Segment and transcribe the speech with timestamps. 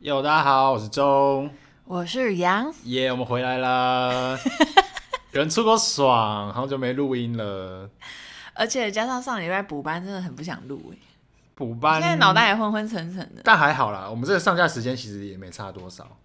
[0.00, 1.50] 哟，大家好，我是钟，
[1.84, 4.34] 我是杨，耶，yeah, 我们回来了，
[5.32, 7.86] 有人出国爽，好久没录音了，
[8.54, 10.96] 而且加上上礼拜补班，真的很不想录哎，
[11.54, 12.00] 补班？
[12.00, 16.16] 现在脑袋也昏昏沉沉的，但还好啦，我们这个上架时间其实也没差多少，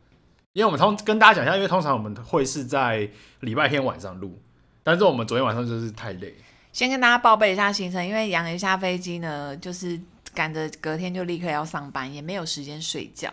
[0.54, 3.10] 因为我们通跟大家讲一下，因为通常我们会是在
[3.42, 4.40] 礼拜天晚上录，
[4.84, 6.34] 但是我们昨天晚上就是太累，
[6.72, 10.00] 先跟大家报备一下行程，因为杨一下飞机呢，就是。
[10.34, 13.32] 赶着隔天就立刻要上班，也没有时间睡觉。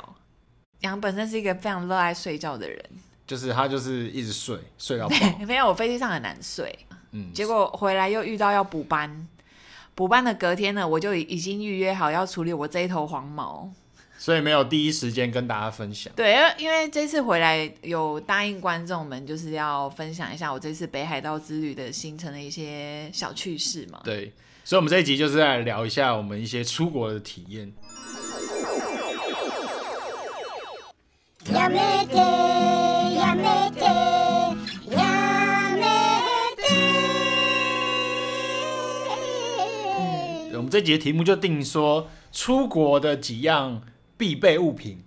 [0.83, 2.85] 杨本身是一个非常热爱睡觉的人，
[3.27, 5.17] 就是他就是一直睡，睡到饱。
[5.47, 6.79] 没有，我飞机上很难睡。
[7.13, 9.29] 嗯，结果回来又遇到要补班，
[9.95, 13.71] 补班的隔天呢，我就已经预约好要处理我这一头黄毛，
[14.19, 16.13] 所以没有第一时间跟大家分享。
[16.17, 24.01] 对，因为因为这次回来有答应观众们，就是要分享一下我这次北海道之旅的行程的一些小趣事嘛。
[24.05, 24.33] 对。
[24.65, 27.73] 所以，我们这一集就是来聊一下我们一些出国的体验。
[40.55, 43.83] 我们这集的题目就定说出国的几样
[44.17, 45.03] 必备物品。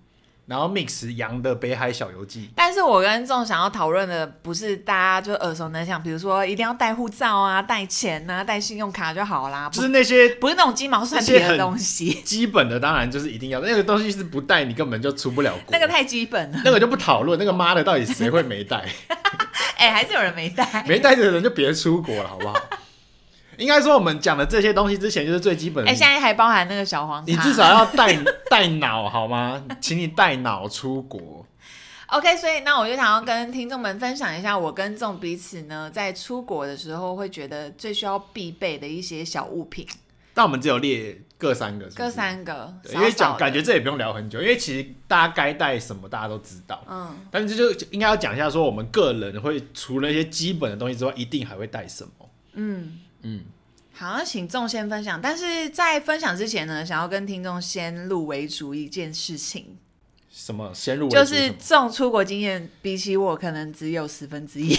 [0.47, 12.21] 然后 mix 杨的北海小游记，但是我跟仲想要讨论的不是大家就耳熟能详，比如说一定要带护照啊、带钱啊、带信用卡就好啦，就是那些不是那种鸡毛蒜皮的东西。
[12.21, 15.63] 基本的当然就是一定要，那个东西是不带你根本就出不了国。
[15.69, 17.39] 那个太基本了，那个就不讨论。
[17.39, 18.85] 那个妈的，到底谁会没带？
[19.77, 22.55] 哎、欸，还是有人没带，没带的人就别出国了，好不好？
[23.57, 25.89] 应该说，我们讲的这些东西之前就是最基本的。
[25.89, 27.23] 哎、欸，现在还包含那个小黄。
[27.25, 28.17] 你至少要带
[28.49, 29.63] 带脑好吗？
[29.79, 31.45] 请你带脑出国。
[32.07, 39.87] OK，所以那我就想要跟听众们分享一下，我跟仲彼此呢在出国的时候会觉得最需要必备的一些小物品。
[40.33, 41.97] 但我们只有列各三个是是？
[41.97, 42.73] 各三个。
[42.83, 46.83] 对，因为讲感觉这也不用聊很久，因为其实大家该带什么大家都知道。
[46.89, 47.25] 嗯。
[47.31, 52.29] 但是就应该要讲一下，说我们个人会除了一些基本的东西之外，一定还会带什么？
[52.53, 52.99] 嗯。
[53.27, 53.41] 嗯，
[53.97, 55.21] 好，那请仲先分享。
[55.21, 59.77] 但是在分享之前呢，想要跟听众先入为主一件事情。
[60.29, 60.69] 什么？
[60.73, 61.15] 先入为主？
[61.15, 64.77] 就是仲出国经验比起我可能只有十分之一。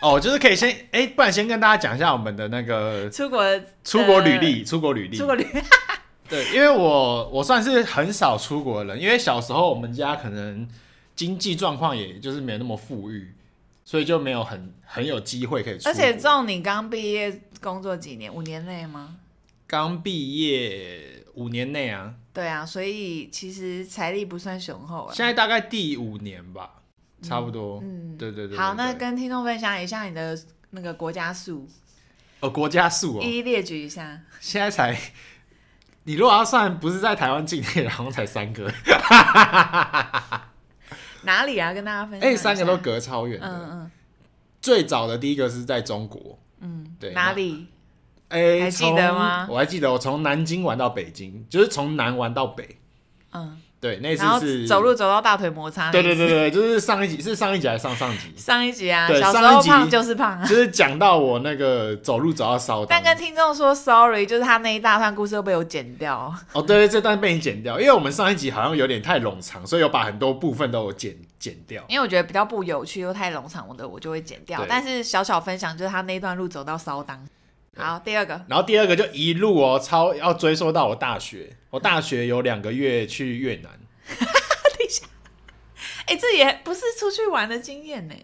[0.00, 3.44] 哦，就是可以先哎、欸，不然先跟大家讲一下我们的那个出国
[3.84, 5.60] 出国履历，出国履历，出国履历。
[6.28, 10.66] 对，因为我我算是很少出国的人，因为小时候我们家可能
[11.14, 13.32] 经济状况也就是没有那么富裕。
[13.86, 15.88] 所以就没有很很有机会可以出。
[15.88, 18.34] 而且仲，你刚毕业工作几年？
[18.34, 19.16] 五年内吗？
[19.68, 22.12] 刚毕业五年内啊。
[22.32, 25.14] 对啊，所以其实财力不算雄厚啊。
[25.14, 26.82] 现在大概第五年吧，
[27.22, 27.80] 差不多。
[27.80, 28.58] 嗯，对对对，对。
[28.58, 30.36] 好，那跟听众分享一下你的
[30.70, 31.68] 那个国家数。
[32.40, 33.22] 哦，国家数哦。
[33.22, 34.20] 一一列举一下。
[34.40, 34.98] 现在才，
[36.02, 38.68] 你如果要算不是在台湾境内，然后才三个。
[41.26, 41.74] 哪里啊？
[41.74, 42.26] 跟大家分享。
[42.26, 43.46] 哎、欸，三个都隔超远的。
[43.46, 43.90] 嗯嗯。
[44.62, 46.38] 最早的第一个是在中国。
[46.60, 46.96] 嗯。
[46.98, 47.12] 对。
[47.12, 47.66] 哪里？
[48.28, 49.46] 哎、欸，还记得吗？
[49.50, 52.78] 我还记得，我从南京玩到北京，就是从南玩到北。
[53.32, 53.60] 嗯。
[53.86, 55.92] 对，那次是走路走到大腿摩擦。
[55.92, 58.32] 对对对对，就是上一集，是上一集还是上上集？
[58.36, 62.84] 上一集啊，对，小时候胖就是胖，啊就是讲到我那个走路走到烧。
[62.84, 66.34] 但跟听众说 sorry，就是他那一大段故事都被我剪掉。
[66.52, 71.84] 哦，对对，这段被你剪掉，因为我们上一集好像有点太冗长，所以有把很多部分都有剪剪掉。
[71.88, 74.64] 因为我觉得比较不有趣又太冗长我的，我就会剪掉。
[74.68, 77.24] 但是小小分享就是他那一段路走到烧当。
[77.76, 78.40] 好，第二个。
[78.48, 83.70] 然后第二个就一路哦，超要追溯到我大学，我大学有两个月去越南。
[84.08, 85.04] 等一下，
[86.06, 88.14] 哎、欸，这也不是出去玩的经验呢。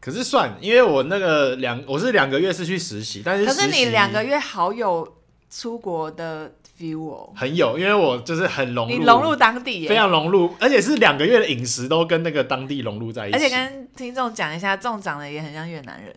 [0.00, 5.16] 可是算，因为我那个两，我是两个月是去实习，但是可是你两个月好有
[5.50, 13.36] 出国的 feel 哦，很有，因为我就是很融入，你融入当地，非常融入，而且是两个月的饮食都跟那个当地融入在一起。
[13.36, 16.14] 而且跟听众讲一下，仲长得也很像越南人。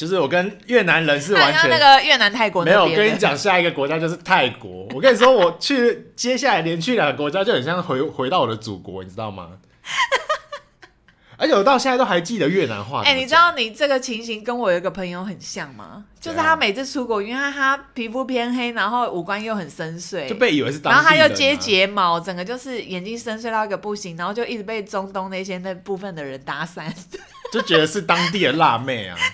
[0.00, 2.86] 就是我跟越南人是完全那个越南泰国没有。
[2.86, 4.88] 我跟你讲，下一个国家就是泰国。
[4.94, 9.50] 我跟你说，我去接下来连去两个国家，就很像回回到我的祖国，你知道吗？
[11.36, 13.02] 而且我到现在都还记得越南话。
[13.02, 16.02] 哎、欸，你知道你这个情形跟我有一个朋友很像吗？
[16.18, 20.80] 就是他每次出国，因为他皮肤偏黑，然后五官又很深邃，就被以为是。
[20.82, 26.90] 然后他又接睫毛，整个就是眼睛深邃到一个不行，然后就一直被中东那些那部分的人搭讪，
[27.52, 29.14] 就觉得是当地的辣妹啊。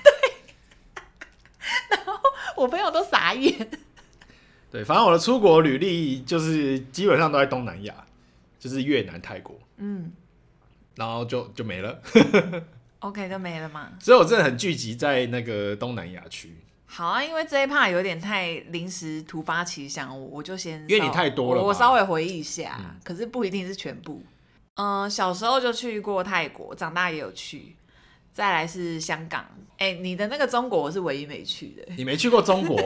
[1.91, 2.13] 然后
[2.57, 3.69] 我朋友都傻眼。
[4.71, 7.95] 对，反正我的出国履历就是基本上都在东南亚，
[8.59, 10.13] 就是越南、泰国，嗯，
[10.97, 12.01] 然后就就没了。
[12.99, 13.91] OK，就没了嘛。
[14.01, 16.55] 所以我真的很聚集在那个东南亚区。
[16.85, 24.23] 好啊，因为这一趴有点太临时突发奇想，我我就先，因为你太多了，我稍微回忆一下，嗯，可是不一定是全部。
[24.75, 27.77] 嗯，小时候就去过泰国，长大也有去。
[28.37, 29.43] 再来是香港，
[29.79, 31.95] 哎、欸，你的那个中国我是唯一没去的。
[31.97, 32.79] 你没去过中国？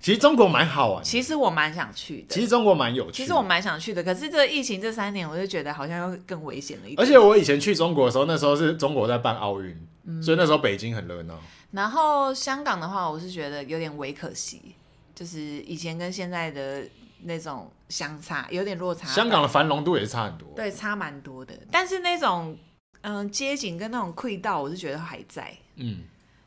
[0.00, 1.04] 其实中国蛮好玩。
[1.04, 2.34] 其实我蛮想去的。
[2.34, 3.12] 其实中国蛮有趣。
[3.12, 6.98] 其实我蛮想去的，可是这疫情这三年，我就觉得好像又更危险了一点。
[6.98, 11.38] 而且我以前去中国的时候，那时候是中国在办奥运，嗯、所以那时候北京很热闹。
[11.70, 14.74] 然后香港的话，我是觉得有点微可惜，
[15.14, 16.82] 就是以前跟现在的
[17.22, 19.06] 那种相差有点落差。
[19.06, 20.48] 香港的繁荣度也是差很多。
[20.56, 21.54] 对，差蛮多的。
[21.70, 22.58] 但是那种。
[23.02, 25.56] 嗯，街景跟那种隧道，我是觉得还在。
[25.76, 26.02] 嗯，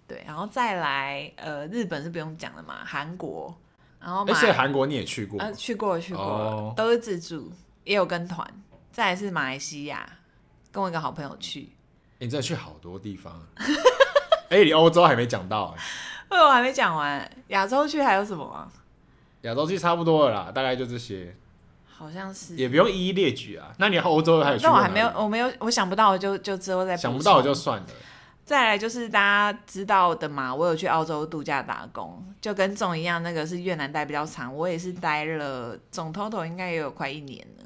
[0.08, 3.56] 对，然后再来，呃，日本是不用讲了嘛，韩国，
[4.00, 5.40] 然后，而且韩国你也去过？
[5.40, 7.52] 呃，去过，去过，哦、都是自助，
[7.84, 8.48] 也有跟团。
[8.92, 10.08] 再来是马来西亚，
[10.72, 11.70] 跟我一个好朋友去。
[12.20, 13.42] 你真的去好多地方。
[14.50, 15.76] 哎、欸，你欧洲还没讲到、
[16.30, 17.28] 欸，哎，我还没讲完。
[17.48, 18.72] 亚洲去还有什么啊？
[19.42, 21.36] 亚洲去差不多了啦，大概就这些。
[21.96, 23.72] 好像是，也不用一一列举啊。
[23.78, 24.64] 那你欧洲还有去？
[24.64, 27.86] 那我还没有，我没有，我想不到，就就之后再想不到就算了。
[28.46, 37.66] 再来就是大家知道的嘛，我有去澳洲度假打工，就跟总一样，那个是越南待比较长，我也是待了总 total 应该也有快一年了。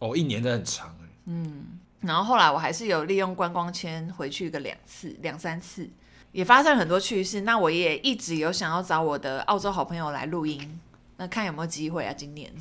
[0.00, 1.08] 哦，一年真的很长哎。
[1.26, 5.88] 嗯，然后后来我还是有利用观光签回去个两次、两三次，
[6.32, 7.42] 也发生了很多趣事。
[7.42, 10.80] 那我也一直有想要找我的澳洲好朋友来录音，
[11.18, 12.12] 那看有没有机会啊？
[12.12, 12.52] 今年。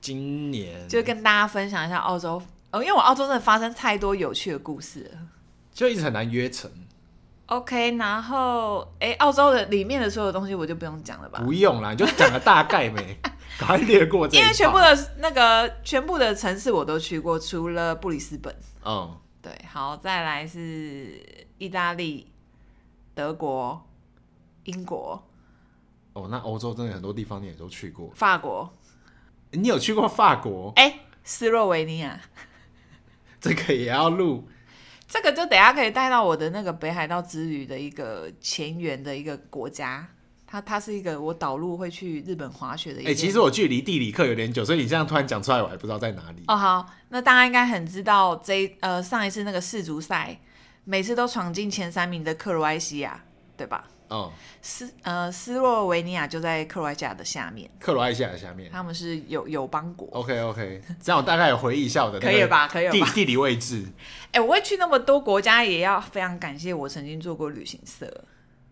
[0.00, 5.18] 今年就跟大家分享一下澳洲哦，因为我澳洲真的发生太多有趣的故事了，
[5.72, 6.70] 就一直很难约成。
[7.46, 11.40] OK，然后哎、欸，澳洲的里面的所有东西我就不用讲了吧？
[11.40, 13.18] 不用啦，你就讲个大概呗，
[13.58, 14.38] 赶快略过这。
[14.38, 18.54] 因为全部的那个全部的城市我都去过，除了布里斯本。
[18.84, 21.20] 嗯，对，好，再来是
[21.58, 22.30] 意大利、
[23.14, 23.82] 德国、
[24.62, 25.20] 英国。
[26.12, 28.72] 哦，那欧洲真的很多地方你也都去过，法国。
[29.52, 30.72] 你有去过法国？
[30.76, 32.20] 哎、欸，斯洛维尼亚，
[33.40, 34.48] 这个也要录。
[35.08, 40.06] 这个就等下可以带到我的那个北海道之旅的一个前缘的一个国家。
[40.46, 43.10] 它它是一个我导入会去日本滑雪的一个。
[43.10, 46.42] 哎、欸，其实我距离地理课有点久，所以你这样突然讲出来，我还不知道在哪里。
[46.48, 50.40] 哦，好，那大家应该很知道这呃上一次那个世足赛，
[50.82, 53.24] 每次都闯进前三名的克罗埃西亚，
[53.56, 53.88] 对吧？
[54.10, 60.08] 哦，斯呃斯洛维尼亚就在克罗埃西亚的下面，克罗埃西亚的下面，他们是友友邦国。
[60.12, 62.66] OK OK，这样我大概有回忆一下我的 可以吧？
[62.66, 63.10] 可以吧？
[63.14, 63.86] 地理位置。
[64.32, 68.24] 哎、欸，我会去那么多国家，也要非常感谢我曾经做过旅行社。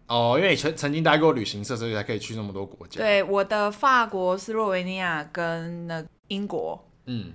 [0.09, 2.99] 哦，因为你曾曾经待过旅行社，所以才可以去那么多国家。
[2.99, 7.31] 对，我的法国、斯洛维尼亚跟那英国，嗯，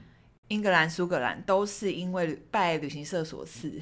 [0.49, 3.81] 英格兰、苏格兰都是因为拜旅行社所赐。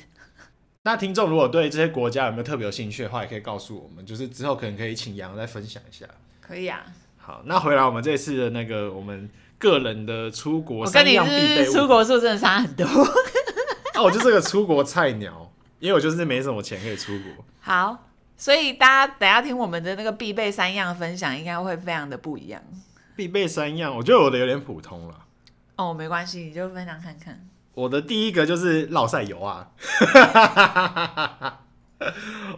[0.83, 6.05] 那听众如果对这些国家有没有特别有兴趣的话，也可以告诉我们，就是之后可能可以请杨再分享一下。
[6.39, 6.83] 可以啊。
[7.17, 9.29] 好，那回来我们这次的那个我们
[9.59, 12.85] 个人的出国三样必备，我跟你是出国数真的差很多。
[13.93, 17.45] 那 我就是个出国菜鸟，因为我就是没什么钱可以出国。
[17.59, 22.59] 好，所以大家等下听我们的那个必备三样分享，应该会非常的不一样。
[23.15, 25.25] 必备三样，我觉得我的有点普通了。
[25.75, 27.47] 哦，没关系，你就分享看看。
[27.73, 29.69] 我的第一个就是烙赛油啊，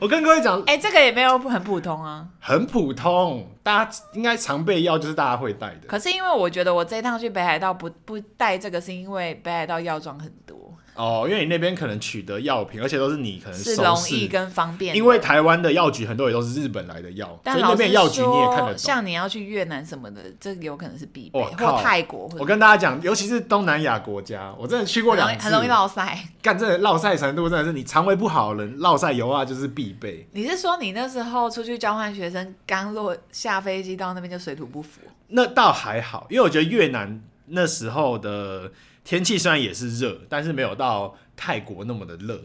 [0.01, 5.87] 我跟各位讲，哎、欸，这个也没有很普通啊，很普通，大家应该常备药就是大家会带的。
[5.87, 10.62] 可是因为我觉得我这一趟去北海道不不带这个，是因为北海道药妆很多。
[10.95, 14.95] 哦，因为你那边可能取得药品，而且都是你可能是容易跟方便。
[14.95, 18.77] 因为台湾的药局很多也都是日本来的药，所以那边药局你也看得懂。
[18.77, 21.39] 像你要去越南什么的，这有可能是必备。
[21.39, 26.19] 哦、或泰国，我跟大家讲，尤其是东南亚国家，我真的去过两次，很容易烙赛。
[26.41, 30.27] 干这烙赛程度真的是，你肠胃不好的人烙赛油啊就是必备。
[30.33, 35.01] 你是说你那时候出去交换学生，刚落下飞机到那边就水土不服？
[35.29, 38.71] 那倒还好，因为我觉得越南那时候的
[39.03, 41.17] 天气虽然也是热，但是没有到。
[41.35, 42.39] 泰国那么的热，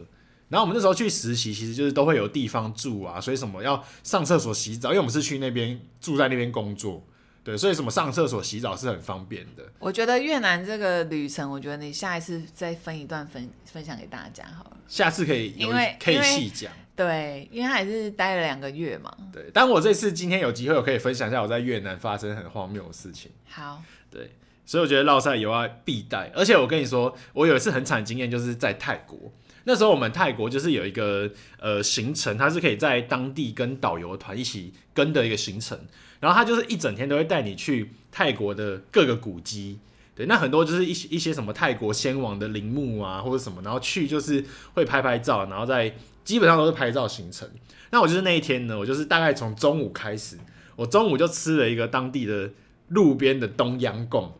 [0.47, 7.05] 然后我们那时候去实习，其实就是都会有地方住啊，所以什么要上厕所洗澡，因为我们是去那边住在那边工作，
[7.43, 9.63] 对，所以什么上厕所洗澡是很方便的。
[9.77, 14.77] 我觉得越南这个旅程，我觉得你下一次再分一段分分享给大家好了。
[14.87, 19.15] 下次可以有，因为可以细讲，对，因为他也是待了两个月嘛。
[19.31, 23.29] 对，但我这次今天有机会，我可以分享一下我在越南发生很荒谬的事情。
[23.47, 24.31] 好，对。
[24.69, 29.33] 所以我觉得绕赛油啊必带，而且我跟你说，我有一次很惨的经验，就是在泰国。
[29.63, 31.27] 那时候我们泰国就是有一个
[31.59, 35.75] 呃行程，它是可以在当地跟导游团一起跟的一个行程，
[36.19, 39.79] 然后他就是一整天都会带你去泰国的各个古迹，
[40.13, 44.45] 对，那很多就是一些一些什么泰国先王的陵墓啊或者什么，然后去就是
[44.75, 45.91] 会拍拍照，然后在
[46.23, 47.49] 基本上都是拍照行程。
[47.89, 50.37] 那我就是那一天呢，我就是大概从中午开始，
[50.75, 52.51] 我中午就吃了一个当地的
[52.89, 54.31] 路边的东阳贡。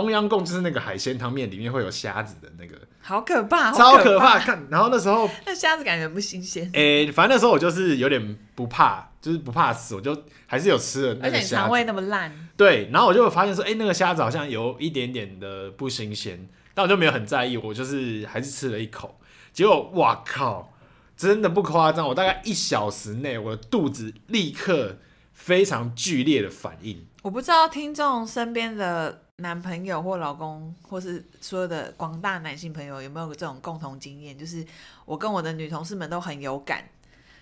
[0.00, 4.38] 冬阴功就是那个海鲜汤面里面会有虾子的那个，好可怕，超可怕！
[4.38, 6.64] 看，然后那时候 那虾子感觉不新鲜。
[6.72, 10.16] 哎、欸，反正那时候我就是有点不怕，就是不怕死，我就
[10.46, 11.20] 还是有吃了。
[11.22, 12.32] 而且你肠胃那么烂。
[12.56, 19.20] 对，然后我就发现说，哎、欸，那个虾子好像有一点点的不新鲜，但我就没有很在意，我就是还是吃了一口。
[19.52, 20.72] 结果，哇靠，
[21.16, 24.96] 真的不夸张，我大概一小时内，我的肚子立刻
[25.32, 27.06] 非常剧烈的反应。
[27.22, 34.38] 我不知道听众身边的男朋友或老公，或是所有的广大男性朋友有没有这种共同经验？
[34.38, 34.64] 就是
[35.04, 36.88] 我跟我的女同事们都很有感，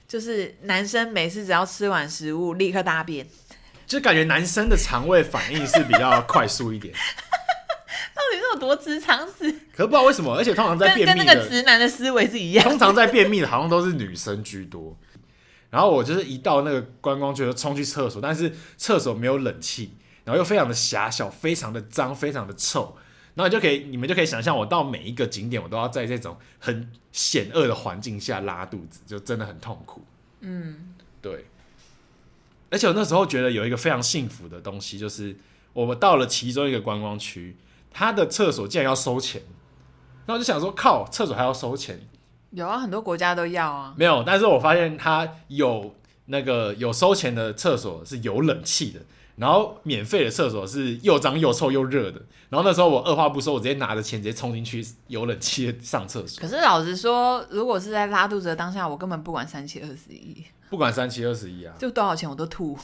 [0.07, 3.27] 就是男生每次只要吃完食物立刻大便，
[3.87, 6.95] 就感觉男生的肠胃反应是比较快速一点。
[8.15, 9.51] 到底是有多直肠死？
[9.75, 14.97] 可不知道为什么，而且通常在便秘跟跟那个直男的思维是一样，通常在便秘的好像都是女生居多。
[15.71, 19.97] 然后我就是一到那个观光区就冲去厕所，但是厕所没有冷气，
[20.29, 22.95] 然后又非常的狭小，非常的脏，非常的臭。
[23.35, 30.05] 然后你就可以，你们就可以想象，我到每一个景点，我都要在这种很险恶的环境下拉肚子，就真的很痛苦。
[30.41, 31.47] 嗯，对。
[32.71, 35.35] 而且我那时候觉得有一个非常幸福的东西，就是
[35.73, 37.57] 我们到了其中一个观光区，
[37.91, 39.41] 它的厕所竟然要收钱。
[40.27, 42.07] 那我就想说，靠，厕所还要收钱？
[42.51, 43.95] 有啊，很多国家都要啊。
[43.97, 45.95] 没有，但是我发现它有
[46.27, 49.01] 那个有收钱的厕所是有冷气的，
[49.39, 52.21] 然后免费的厕所是又脏又臭又热的。
[52.49, 56.41] 然后那时候我二话不说，我直接拿着钱直接冲进去有冷气上厕所。
[56.41, 62.77] 可是老实说，如果是在拉肚子的当下，我根本不管三七二十一，不管三七二十一啊，就多少钱我都吐。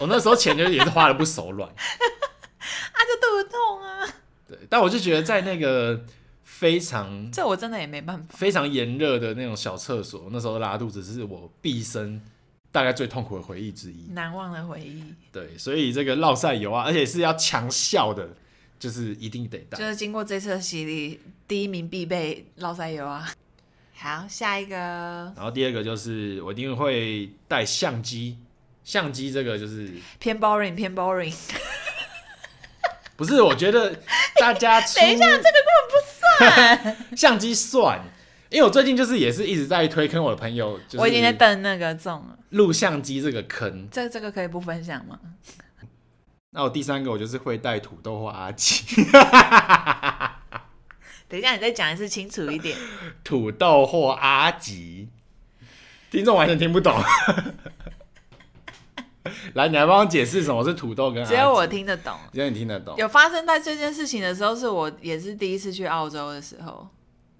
[0.00, 4.08] 我那时候钱就也是花的不手软， 啊，就肚子痛啊。
[4.48, 6.04] 对，但我就觉得在那个。
[6.58, 8.34] 非常，这我真的也没办法。
[8.34, 12.18] 非常炎热的那种小厕所，那时候拉肚子是我毕生
[12.76, 15.02] 大概最痛苦的回忆之一，难忘的回忆。
[15.32, 18.28] 对，所以这个落赛油啊，而且是要强效的，
[18.78, 19.78] 就是一定得带。
[19.78, 21.18] 就是经过这次的洗礼，
[21.48, 23.32] 第一名必备落赛油啊。
[23.94, 24.76] 好，下一个。
[24.76, 28.36] 然后第二个就是我一定会带相机，
[28.84, 31.34] 相机这个就是偏 boring，偏 boring。
[33.16, 33.98] 不是，我觉得
[34.38, 36.96] 大家 等一下，这个根本不算。
[37.16, 38.04] 相机算，
[38.50, 43.88] 因为我最近就是也是一直在推坑我的朋友，就是、我已经在等那个中了录像机这个坑。
[43.90, 45.18] 这这个可以不分享吗？
[46.50, 48.84] 那我第三个我就是会带土豆或阿吉。
[51.28, 52.78] 等一下，你再讲一次清楚一点。
[53.24, 55.08] 土豆或阿吉，
[56.10, 56.96] 听众完全听不懂。
[59.54, 61.34] 来，你来帮我解释什么是土豆跟阿吉？
[61.34, 62.94] 只有我听得懂，只有你听得懂。
[62.96, 66.88] 有发生在这件事情的时候，是我也是第一次去澳洲的时候，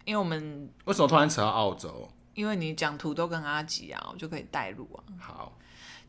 [0.07, 2.09] 因为我们为什么突然扯到澳洲？
[2.35, 5.03] 因为你讲土豆跟阿吉啊，我就可以带入啊。
[5.19, 5.53] 好，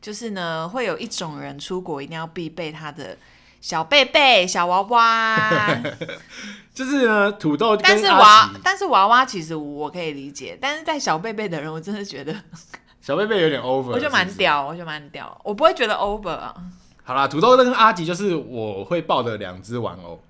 [0.00, 3.18] 就是呢，会有一种人出国一定要必备他的
[3.60, 5.82] 小贝贝、小娃娃，
[6.72, 7.82] 就是呢土豆跟。
[7.82, 12.34] 但是娃，但是娃娃其实我可以理解，但是在小贝贝的人，我真的觉得。
[13.02, 16.54] 小贝贝有点 over，我觉得蛮屌，我觉得蛮屌，我不会觉得 over 啊。
[17.02, 20.20] 好啦，土豆跟阿吉就是我会抱的两只玩偶，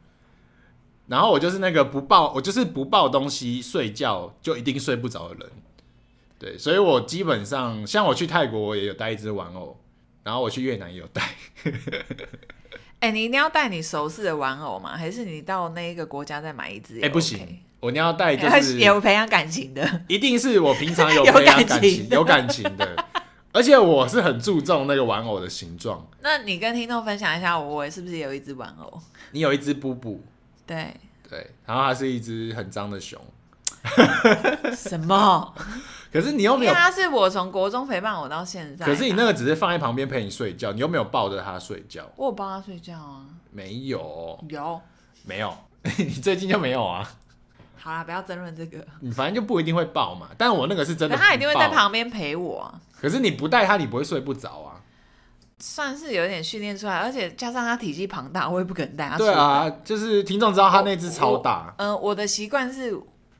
[1.08, 5.50] 然后我就是那个不抱，我就是不抱东西睡觉就一定睡不着的人。
[6.38, 9.76] 对，所以我基本上像我去泰国我也有带一只玩偶，
[10.22, 11.30] 然后我去越南也有带。
[13.00, 14.96] 哎、欸，你一定要带你熟悉的玩偶吗？
[14.96, 17.00] 还是你到那一个国家再买一只、OK？
[17.00, 17.58] 哎、欸，不行。
[17.80, 23.06] 我你要带就是 有培养感情的，一定是我平常有 培养感情、有感情的，
[23.52, 26.04] 而且我是很注重那个玩偶的形状。
[26.20, 29.00] 那你跟听众分享一下，我是不是也有一只玩偶？
[29.30, 30.20] 你有一只布布，
[30.68, 30.94] 对
[31.28, 33.20] 对，然后它是一只很脏的熊。
[34.76, 35.54] 什么？
[36.12, 36.72] 可是你又没有？
[36.72, 38.86] 它是我从国中陪伴我到现在。
[38.86, 42.04] 可是你那个只是放在旁边陪你睡觉，你又没有抱着它睡觉。
[42.16, 43.24] 我有抱它睡觉啊？
[43.50, 44.80] 没有，有
[45.24, 45.54] 没有？
[45.98, 47.08] 你最近就没有啊？
[47.76, 48.84] 好啦，不要争论这个。
[49.00, 52.80] 你反正就不一定会抱嘛，但我那个是真的，它一定会在旁边陪我啊。
[53.00, 54.77] 可是你不带它，你不会睡不着啊。
[55.58, 59.26] 算是有点训练出来，而且加上他体积庞大，我也不可能带他睡。
[59.26, 61.74] 对啊，就是听众知道他那只超大。
[61.78, 62.96] 嗯、呃，我的习惯是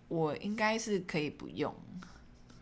[0.09, 1.75] 我应该是可以不用。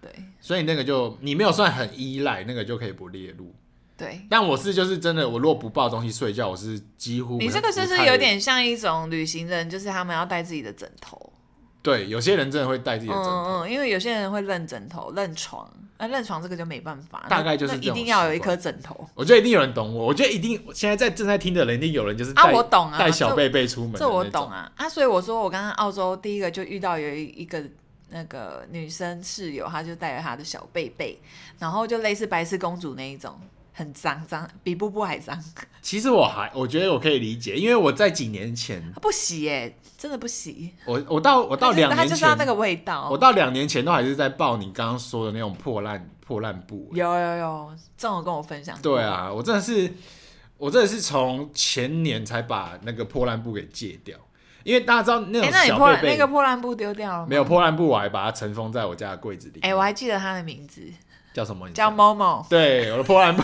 [0.01, 3.55] 对，所以那个就你没有算很依赖，那个就可以不列入。
[3.97, 7.39] 对，但我是就是真的，我如果不抱东西睡觉，我是几乎。
[7.39, 11.33] 你这个就是有点像一种旅行人，就是他们要带自己的枕头。
[11.83, 15.67] 对，有些人真的会带自己的枕头，嗯嗯，因为有些人会认枕头、认床，
[15.99, 19.09] 那、啊、认床这个就没办法，大概就是一定要有一颗枕头。
[19.15, 24.89] 我觉得一定有人懂我，我觉得一定现在在正在听的人，一定有人就是、啊、我懂啊，带小贝贝出门这，我懂啊啊！
[24.89, 27.63] 所以我说我刚刚澳洲第一个就遇到有一一个
[28.11, 31.19] 那个女生室友，她就带着她的小贝贝，
[31.59, 33.39] 然后就类似白雪公主那一种，
[33.73, 35.43] 很脏脏，比布布还脏。
[35.83, 40.73] 其实我还我觉得我可以理解，因为我在几年前不洗耶，真的不洗。
[40.85, 43.09] 我我到我到两年前，他就是要那个味道。
[43.11, 46.91] 我到两年前都还是在抱你刚刚说的那种破烂破烂布。
[46.93, 48.77] 有有有，这种跟我分享。
[48.83, 49.93] 对啊，我真的是
[50.59, 54.17] 我真的是从前年才把那个破烂布给戒掉，
[54.65, 57.27] 因为大家知道那种小贝贝那个破烂布丢掉了吗？
[57.29, 59.61] 没有破烂布，我还把它尘封在我家的柜子里。
[59.61, 60.83] 哎，我还记得它的名字。
[61.33, 61.69] 叫什么？
[61.73, 62.45] 叫某某。
[62.49, 63.43] 对，我的破烂布。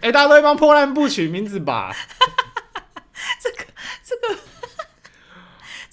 [0.00, 1.94] 哎、欸，大家都会帮破烂布取名字吧？
[3.42, 3.56] 这个，
[4.02, 4.40] 这个，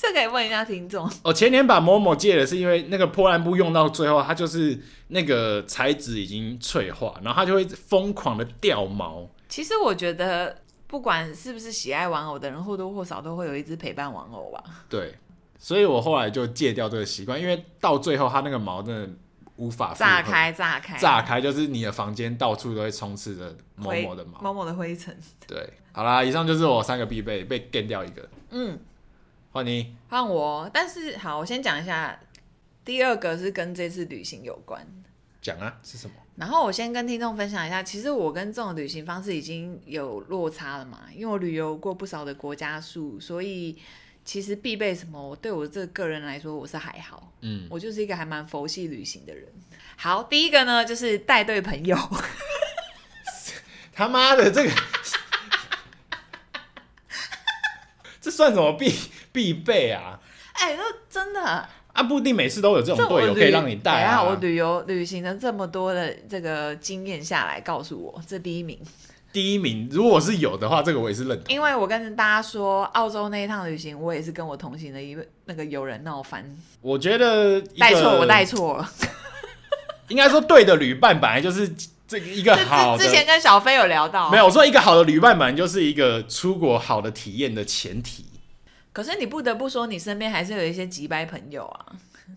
[0.03, 1.10] 这可以问一下听众。
[1.24, 9.25] 我前年把某某借了，是因为那个破烂布用到最后，它就是那个材质已经脆化，然后它就会疯狂的掉毛。
[9.48, 10.57] 其实我觉得，
[10.88, 14.62] 不管是不是喜爱玩偶的人，或多或少都会有一只陪伴玩偶吧。
[14.89, 15.15] 对，
[15.57, 19.10] 所以我后来就戒掉这个习惯，因为到最后它那个毛真的。
[19.55, 25.15] 无法炸开，炸开，炸开，就是你的房间到处都会充斥着某某的毛，某某的灰尘。
[25.45, 28.27] 对，好啦，以上就是我三个必备，被干掉一个。
[28.50, 28.79] 嗯，
[29.53, 30.69] 换你，换我。
[30.74, 32.19] 但是好，我先讲一下，
[32.83, 34.86] 第二个是跟这次旅行有关。
[35.41, 36.15] 讲啊，是什么？
[36.36, 43.77] 然后我先跟听众分享一下，其实我跟这种旅行方式已经有落差了嘛，因为我旅游过不少的国家数，所以。
[44.25, 45.22] 其实必备什么？
[45.22, 47.29] 我对我这个人来说，我是还好。
[47.41, 49.45] 嗯，我就是一个还蛮佛系旅行的人。
[49.98, 51.98] 好，第一个呢，就是带队朋友。
[53.91, 54.72] 他妈的，这个
[58.22, 58.98] 这算什么必
[59.33, 60.17] 必备啊？
[60.53, 64.23] 哎、欸，那真的啊，不一定每次都有这种队友可以让你带啊。
[64.23, 68.79] 我旅游旅行的这么多的这个经验下来，告诉我这第一名。
[69.31, 71.51] 第一名，如果是有的话，这个我也是认同。
[71.51, 76.45] 因为我跟大家说，澳洲那一趟旅行，我也是跟我同行的一位那个友人闹翻。
[76.81, 78.87] 我觉得带错，我带错了。
[80.09, 81.67] 应该说，对的旅伴本来就是
[82.07, 83.03] 这个一个 好的。
[83.03, 88.25] 之前跟小飞有聊到，没有我说一个好的旅伴本来就是一个出国好的体验的前提。
[88.93, 91.85] 可是你不得不说，你身边还是有一些急掰朋友啊。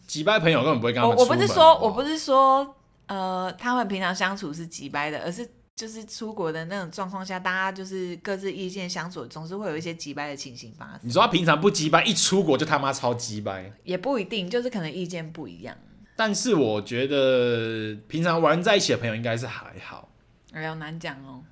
[0.09, 1.17] 急掰朋友根本不会跟他们。
[1.17, 2.75] 我不是说，我不是说，
[3.07, 5.49] 呃，他们平常相处是急掰的，而是。
[5.77, 11.01] 就是出国的那种状况下，大家就是各自意见相左，总是会有一些急掰的情形发生。
[11.03, 15.77] 你说他平常不机掰，一出国就他妈超机掰，也不一定，就是可能意见不一样。
[16.17, 20.09] 但是我觉得平常玩在一起的朋友应该是还好。
[20.55, 21.43] 哎呦，难讲哦。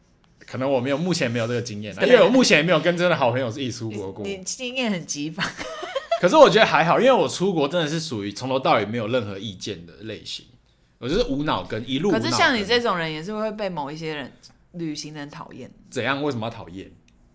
[0.47, 4.25] 可能我没有，目前没有这个经验，因为我目前也没有跟真的好朋友是一起出国过。
[4.25, 5.47] 你，你经验很极繁。
[6.21, 10.47] 可是我觉得还好，因为我出国真的是属于从头到尾没有任何意见的类型。
[10.99, 14.33] 我就是无脑跟一路，可是像你这种人也是会被某一些人
[14.73, 15.71] 旅行的人讨厌。
[15.91, 16.23] 怎样？
[16.23, 16.91] 为什么要讨厌？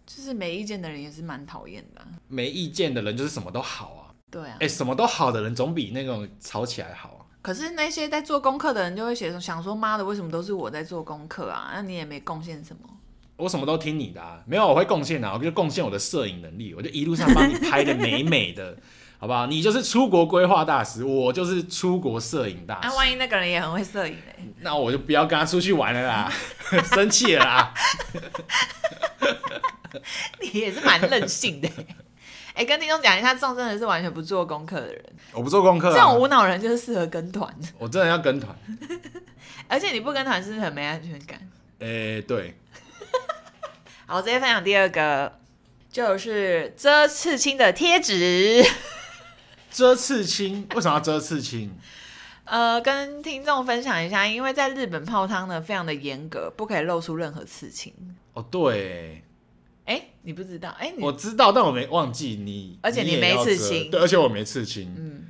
[0.07, 2.01] 就是没意见的人也是蛮讨厌的。
[2.27, 4.09] 没意见的人就是什么都好啊。
[4.31, 4.53] 对啊。
[4.53, 7.21] 哎、欸，什么都好的人总比那种吵起来好啊。
[7.43, 11.71] 可是那些在做功课的人就会写想说，妈的，为什么都是我在做功课啊？
[11.75, 12.81] 那你也没贡献什么。
[13.39, 18.77] 我什么都听你的啊，没有我会贡献啊，我就贡献我的摄影能力，我就一路上帮你拍的美美的。
[19.21, 19.47] 好不好？
[19.47, 22.81] 你就是出国规划大师，我就是出国摄影大师。
[22.83, 24.45] 那、啊、万一那个人也很会摄影呢？
[24.61, 26.31] 那我就不要跟他出去玩了啦，
[26.95, 27.73] 生气了啦。
[30.41, 31.67] 你也是蛮任性的。
[32.53, 35.03] 哎、欸，跟听众讲一下，这种真的是完全不做功课的人。
[35.33, 37.53] 我不做功课、啊，这种无脑人就是适合跟团。
[37.77, 38.55] 我真的要跟团，
[39.67, 41.37] 而且你不跟团是不是很没安全感？
[41.79, 42.55] 哎、欸，对。
[44.09, 45.31] 好，我直接分享第二个，
[45.91, 48.65] 就是遮刺青的贴纸。
[49.69, 50.67] 遮刺青？
[50.73, 51.71] 为什么要遮刺青？
[52.45, 57.93] 呃，跟听众分享一下，因为在日本泡汤呢，非常的严格，不可以露出任何刺青。
[58.33, 59.23] 哦，对，
[59.85, 60.69] 哎、欸，你不知道？
[60.79, 64.91] 哎、欸，我知道，但我没忘记你，而且你没刺青，对，而且我没刺青。
[64.97, 65.27] 嗯，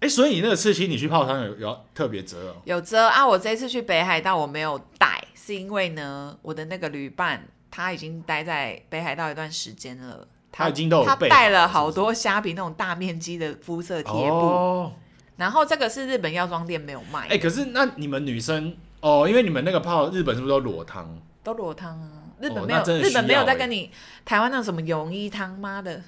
[0.00, 2.56] 哎、欸，所以你那个刺青，你去泡汤有有特别遮哦？
[2.64, 10.24] 有遮啊，我这一次去北海道我没有带，是因为呢，我的那个旅伴他已经待在北海道一段时间了。
[10.52, 14.92] 他已经都有他带了好多虾皮那种大面积的肤色贴布，哦，
[15.36, 17.22] 然后这个是日本药妆店没有卖。
[17.22, 21.20] 哎、欸，可是那你们女生哦，因为你们那个泡日本是不是都裸汤？
[21.42, 22.08] 都裸汤啊！
[22.40, 23.90] 日本没有，哦欸、日本没有在跟你
[24.24, 26.00] 台湾那种什么泳衣汤，妈的，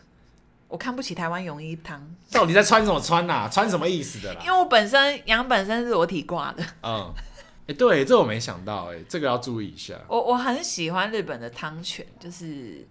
[0.69, 2.01] 我看不起台湾泳衣汤。
[2.31, 3.49] 到底在穿什么穿啊？
[3.53, 4.41] 穿什么意思的啦？
[4.45, 6.63] 因为我本身羊本身是裸体挂的。
[6.85, 7.13] 嗯，
[7.67, 9.95] 哎、欸，对，这我没想到，哎，这个要注意一下。
[10.09, 12.87] 我我很喜欢日本的汤泉，就是。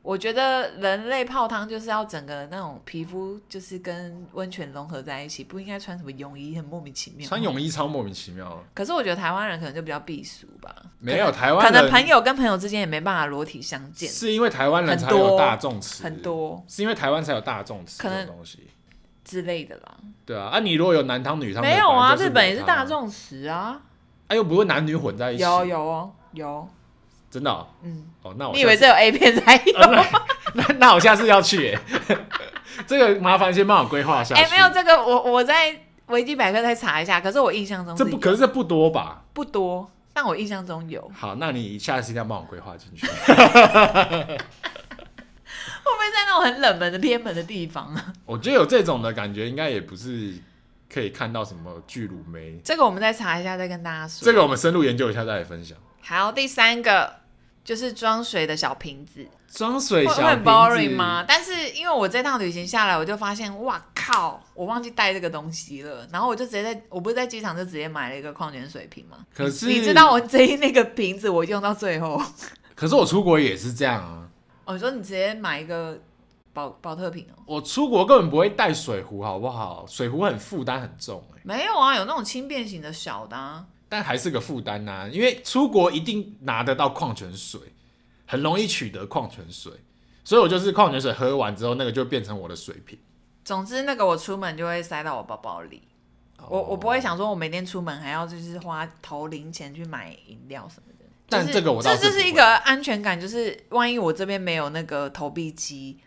[0.00, 7.28] 我觉得人类泡汤就是要整个那种皮肤就是跟温泉融合在一起，不应该穿什么泳衣，很莫名其妙。
[7.28, 8.64] 穿泳衣超莫名其妙。
[8.72, 10.74] 可是我觉得台湾人可能就比较避俗吧。
[10.98, 14.08] 没有台湾，可能朋友跟朋友之间也没办法裸体相见。
[14.08, 16.64] 是因为台湾人才有大众池，很多。
[16.66, 18.70] 是因为台湾才有大众池这种东西
[19.24, 19.96] 之类的啦。
[20.24, 23.82] 对啊，啊，你如果有男汤女汤，没有啊，日本也是大众池啊。
[24.28, 25.42] 哎、啊，又不会男女混在一起。
[25.42, 26.10] 有有哦。
[26.32, 26.68] 有，
[27.30, 29.78] 真的、哦，嗯，哦，那我你以为这有 A 片才有？
[29.78, 30.04] 呃、那
[30.68, 31.78] 那，那我下次要去耶，
[32.86, 34.34] 这个麻烦先帮我规划一下。
[34.34, 35.74] 哎、欸，没有这个，我我在
[36.08, 37.18] 维基百科再查一下。
[37.18, 39.22] 可是我印象中这不，可是这不多吧？
[39.32, 41.10] 不多，但我印象中有。
[41.14, 43.06] 好，那你下次一定要帮我规划进去。
[45.88, 48.12] 会不会在那种很冷门的偏门的地方啊？
[48.26, 50.34] 我觉得有这种的感觉，应该也不是
[50.92, 52.58] 可以看到什么巨乳妹。
[52.64, 54.24] 这个我们再查一下，再跟大家说。
[54.24, 55.76] 这个我们深入研究一下，再来分享。
[56.00, 57.12] 好，第三个
[57.64, 59.26] 就是装水的小瓶子。
[59.50, 61.24] 装水小瓶子会很 boring 吗？
[61.26, 66.06] 但是因为我这趟旅行下来，我就发现，哇靠，我忘记带这个东西了。
[66.12, 69.18] 然后我就直接在，我不是在机场就直接买了一个矿泉水瓶吗？
[69.34, 72.20] 可是你知道我这那个瓶子我用到最后。
[72.74, 74.28] 可是我出国也是这样啊。
[74.66, 75.98] 我、哦、说你直接买一个
[76.58, 77.42] 保保特瓶哦。
[77.46, 79.84] 我出国根本不会带水壶，好不好？
[79.86, 81.40] 水壶很负担很重哎。
[81.44, 83.64] 没有啊，有那种轻便型的小的啊。
[83.88, 87.60] 但还是个负担呐，因为出国一定拿得到矿泉水，
[88.26, 89.72] 很容易取得矿泉水，
[90.24, 92.98] 所以我就是矿泉水喝完之后，那个就变成我的水瓶。
[93.44, 95.82] 总之，那个我出门就会塞到我包包里。
[96.38, 101.04] 哦、我我不会想说，我每天出门还要就是花投零钱去买饮料什么的。
[101.30, 105.98] 但这个我这就是一个安全感，就是万一我这边没有那个投币机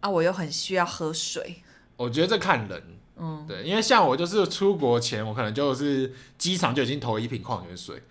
[0.00, 1.62] 啊，我又很需要喝水。
[1.96, 2.82] 我觉得这看人，
[3.16, 8.02] 嗯，对，因为像我就是出国前，我可能就是机场就已经投一瓶矿泉水，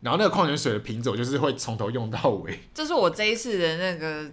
[0.00, 2.60] 然后那个矿泉水的瓶子，我就是会从头用到尾。
[2.74, 4.30] 这是我这一次的那个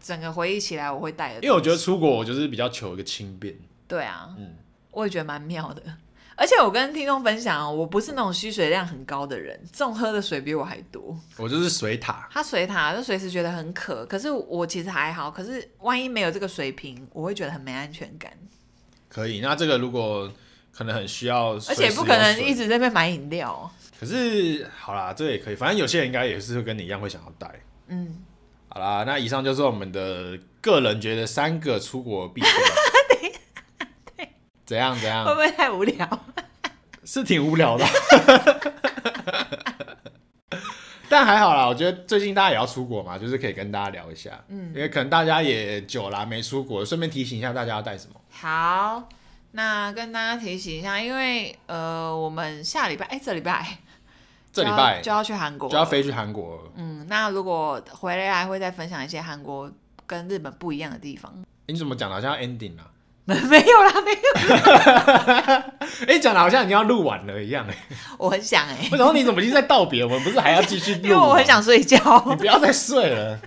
[0.00, 3.58] 整个回忆起来我会带的，因为我觉得出国我就是比较求一个轻便。
[3.88, 4.54] 对啊，嗯，
[4.92, 5.82] 我也觉得蛮妙的。
[6.38, 11.18] 而且我跟听众分享，我不是那种需水量很高的人，这种喝的水比我还多。
[11.36, 15.28] 我就是水塔，他水塔就随时觉得很渴，可是我其实还好。
[15.28, 18.32] 可是万一没有这个水瓶，我会觉得很没安全感。
[19.08, 20.32] 可以，那这个如果
[20.72, 23.68] 可能很需要，而且不可能一直在那边买饮料。
[23.98, 27.52] 可是好啦，这个也可以，反正有些人应该也是会跟你一样会想要带。
[27.88, 28.14] 嗯，
[28.68, 32.46] 好啦，那以上就是我们的个人觉得三个出国必备。
[34.68, 35.24] 怎样怎样？
[35.24, 36.06] 会不会太无聊？
[37.02, 37.86] 是挺无聊的，
[41.08, 41.66] 但还好啦。
[41.66, 44.38] 我觉得最近大家也要出国嘛，就是可以跟大家聊一下。
[44.48, 48.20] 嗯，因为可能大家也久了没出国，顺便提醒一下大家要带什么。
[48.28, 49.08] 好，
[49.52, 53.78] 那跟大家提醒一下，因为呃，我们下礼拜，哎、欸，这礼拜，
[54.52, 56.70] 这礼拜就要去韩国，就要飞去韩国。
[56.76, 59.72] 嗯，那如果回来还会再分享一些韩国
[60.06, 61.32] 跟日本不一样的地方。
[61.68, 62.84] 欸、你怎么讲的好像 ending 啊？
[63.48, 65.72] 没有啦，没有啦。
[66.08, 67.76] 哎，讲的好像已经要录完了一样哎。
[68.16, 68.88] 我很想哎。
[68.92, 70.02] 然后你怎么已经在道别？
[70.02, 71.02] 我们不是还要继续录？
[71.02, 71.98] 因为我很想睡觉。
[72.30, 73.38] 你不要再睡了。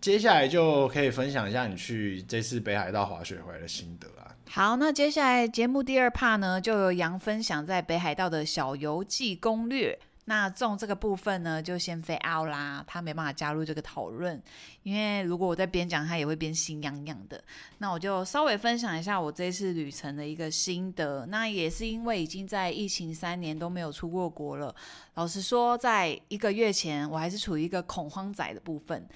[0.00, 4.30] 接下来就可以分享一下你去这次北海道滑雪回来的心得啦。
[4.48, 9.98] 好，那接下来节目第二 part 呢，就由杨分享在北海道的小游记攻略。
[10.28, 14.38] 那中这个部分呢，就先飞 out 啦，他没办法加入这个讨论，
[14.82, 17.42] 因为如果我在边讲，他也会边心痒痒的。
[17.78, 21.24] 那我就稍微分享一下我这次旅程的一个心得。
[21.30, 24.74] 那也是因为已经在疫情三年都没有出过国了，
[25.14, 29.08] 老实说，在一个月前我还是处于一个恐慌仔的部分，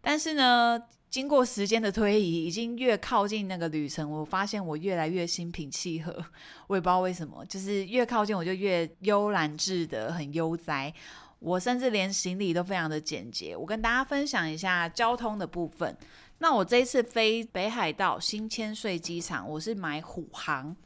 [0.00, 0.80] 但是呢。
[1.10, 6.12] 经过时间的推移，已经越靠近那个旅程，我发现我越来越心平气和。
[6.68, 10.94] 我也不知道为什么，就是越靠近我就越悠然自得，很悠哉。
[11.40, 13.56] 我甚至连行李都非常的简洁。
[13.56, 15.96] 我跟大家分享一下交通的部分。
[16.38, 20.76] 那我这一次飞北海道新千岁机场，我是买虎航，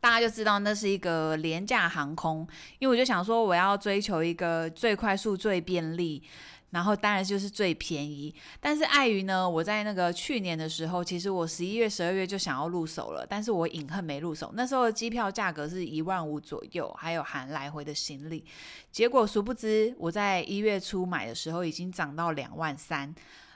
[0.00, 2.46] 大家就知道那是一个廉价航空，
[2.78, 6.22] 因为我就想说我要追求一个最快速、最便利。
[6.70, 14.52] 然后当然就是最便宜，但是碍于呢，我在那个去年的时候，其实我十一月、十二月就想要入手了，但是我隐恨没入手。
[14.54, 18.44] 那时候的机票价格是一万五左右，还有含来回的行李。
[18.90, 23.14] 结果殊不知，我在一月初买的时候已经涨到两万三，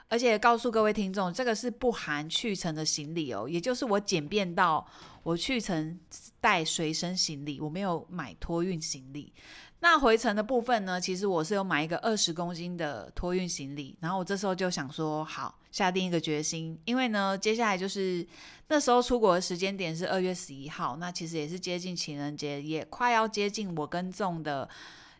[0.08, 4.86] 而且告诉各位听众，这个是不含去程的行李哦，也就是我简便到
[5.24, 5.98] 我去程
[6.40, 9.32] 带随身行李，我没有买托运行李。
[9.80, 18.26] 那回程的部分呢，其实我是有买一个二十公斤的托运行李，然后我这时候就想说，好，下定一个决心，因为呢，接下来就是
[18.68, 24.68] 那时候出国的时间点是二月十一号，那其实也是接近情人节，也快要接近我跟众的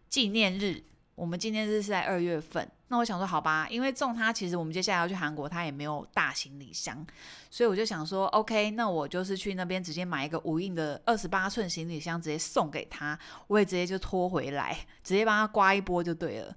[0.08, 0.84] 纪念日。
[1.20, 7.06] 我们今天是在二月份，那我想说好吧，因为中他其实我们接下来要去韩国，他也没有大行李箱，
[7.50, 16.56] 所以我就想说，OK，那我就是去那边直接买一个无印的二十八寸行李箱，直接送给他，我也直接就拖回来，直接帮他刮一波就对了。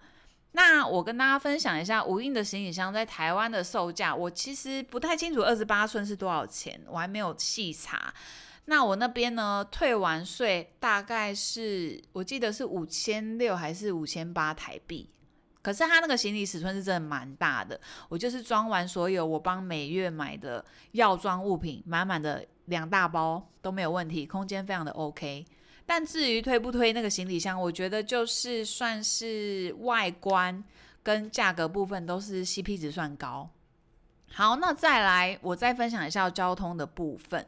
[0.54, 8.13] 那我跟大家分享一下无印的行李箱在台湾的售价，我其实不太清楚二十八寸是多少钱，我还没有细查。
[8.65, 15.10] 那我那边呢，退完税大概是我记得是五千六还是五千八台币。
[15.62, 25.45] 可是他那个行李尺寸是真的蛮大的，我就是装完所有我帮每月买的药妆物品，满满的两大包都没有问题，空间非常的 OK。
[25.86, 30.62] 但至于推不推那个行李箱，我觉得就是算是外观
[31.02, 33.49] 跟价格部分都是 CP 值算高。
[34.34, 37.45] 好，那再来我再分享一下交通的部分。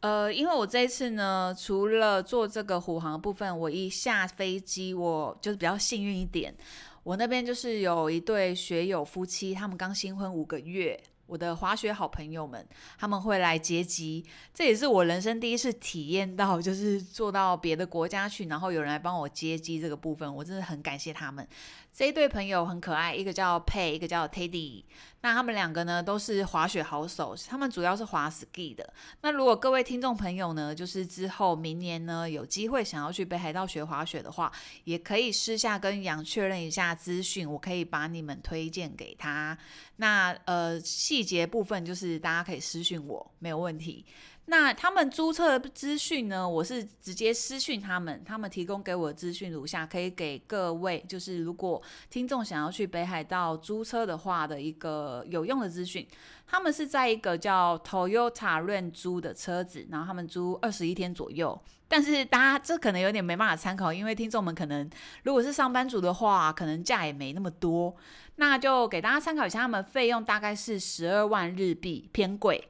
[0.00, 6.54] 呃，因为我这一次呢，除了坐这个虎航部分，我一下飞机我就是比较幸运一点。
[7.02, 10.98] 我那边就是有一对学友夫妻，他们刚新婚五个月。
[11.26, 12.66] 我的滑雪好朋友们，
[12.98, 21.46] 他们会来接机，这也是我人生第一次体验到，就是坐到别的国家去，然后有人来帮我接机这个部分，我真的很感谢他们。
[21.92, 24.84] 这一对朋友很可爱，一个叫 Pay，一个叫 Teddy。
[25.22, 28.90] 那他们两个呢，都是滑雪好手，他们主要是滑 ski 的。
[29.20, 34.50] 那如果各位听众朋友呢，就是之后明年呢有机会想要去北海道学滑雪的话，
[34.84, 39.56] 也可以私下跟杨确认一下资讯，我可以把你们推荐给他。
[39.96, 44.06] 那呃细节部分就是大家可以私讯我，没有问题。
[44.50, 46.46] 那他们租车的资讯呢？
[46.46, 56.04] 我是直接私讯他们，他们提供给我的资讯如下，可以给各位，就是如果听众想要去北海道租车的话的一个有用的资讯。
[56.48, 61.56] 他们是在一个叫 Toyota Ren 租的车子，然后他们租二十一天左右。
[61.86, 64.90] 但是大家这可能有点没办法参考，因为听众们可能
[65.22, 67.94] 如果是上班族的话，可能价也没那么多。
[68.34, 72.66] 那就给大家参考一下，他们费用大概是十二万日币，偏贵。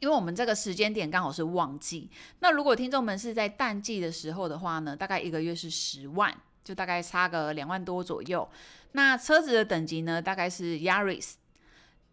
[0.00, 8.48] 因为我们这个时间点刚好是旺季，那如果听众们是在淡季的时候的话呢，大概一个月是十万，就大概差个两万多左右。
[8.92, 11.34] 那车子的等级呢，大概是 Yaris。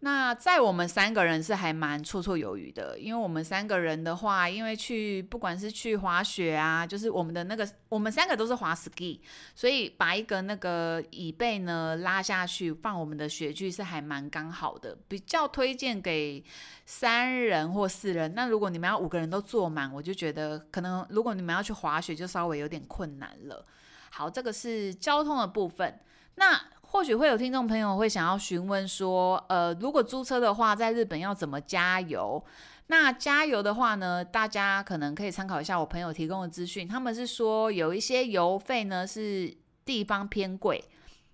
[0.04, 9.18] 那在我们三个人是还蛮绰绰有余的，因为我们三个人的话，因为去不管是去滑雪啊，就是我们的那个，我们三个都是滑 ski，
[9.54, 16.44] 所以把一个那个椅背呢拉下去放我们的雪具是还蛮刚好的，比较推荐给
[16.84, 18.34] 三人或四人。
[18.34, 23.64] 那如果你们要五个人都坐满，我就觉得可能如果你们要去滑雪就稍微有点困难了。
[24.10, 25.98] 好，这个是交通的部分。
[26.36, 26.60] 那
[26.94, 32.40] 或许会有听众朋友会想要询问说，呃，如果租车的话，在日本要怎么加油？
[32.86, 36.86] 那加油的话呢，大家可能可以参考一下我朋友提供的资讯。
[36.86, 39.52] 他们是说有一些油费呢是
[39.84, 40.84] 地方偏贵，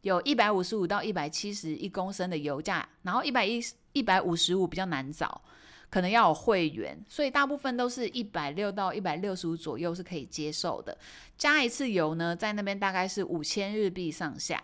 [0.00, 5.42] 有一百五十五到一百七十一公升的油价，然后一百一一百五十五比较难找，
[5.90, 10.96] 可能要有会员，所以大部分都是一百六到一百六十五左右是可以接受的。
[11.36, 14.58] 加一次油呢，在那边大概是五千日币上下。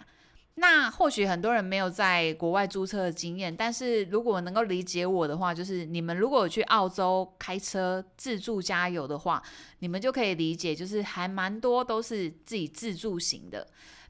[0.59, 9.43] 那或许很多人没有在国外租车的经验，但是如果能够理解我的话，就是你们如果去澳洲开车自助加油的话，
[9.81, 13.67] 你们就可以理解，就是还蛮多都是自己自助型的。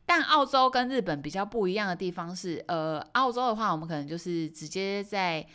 [0.07, 5.47] 但澳洲跟日本比较不一样的地方是，呃，澳洲的话，我们可能就是直接在。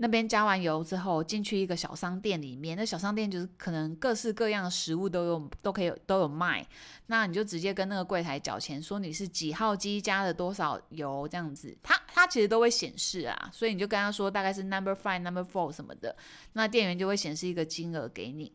[0.00, 6.64] 那边加完油之后，进去一个小商店里面，那小商店就是可能各式各样的食物都有，都可以都有卖。
[7.06, 16.14] 那你就直接跟那个柜台缴钱，说你是几号机加了多少油这样子，他他其实都会显示啊，所以你就跟他说大概是 number five、number four 什么的，
[16.52, 18.52] 那店员就会显示一个金额给你。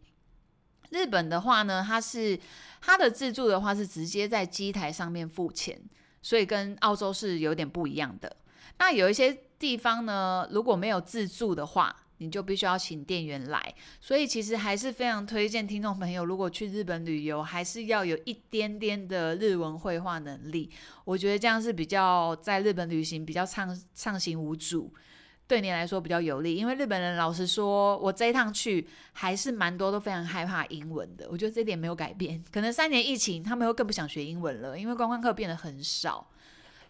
[0.91, 2.39] 日本的话呢，它是
[2.79, 5.81] 它的自助的话是直接在机台上面付钱，
[6.21, 8.37] 所以跟澳洲是有点不一样的。
[8.79, 13.73] 那有一些地方呢，如果没有自助的话，你就必须要请店员来。
[14.01, 20.69] 所以其实还是非常推荐听众朋友，如果去日本旅游，还是要有一点点的日文会话能力。
[21.05, 24.93] 我觉得这样是比较在日本旅行比较畅畅行无阻，
[25.47, 26.57] 对你来说比较有利。
[26.57, 31.25] 因为日本人老实说，我这一趟去还是蛮多都非常害怕英文的。
[31.31, 32.43] 我觉得这点没有改变。
[32.51, 36.29] 可能三年疫情，他们又更不想学英文了，因为观光客变得很少。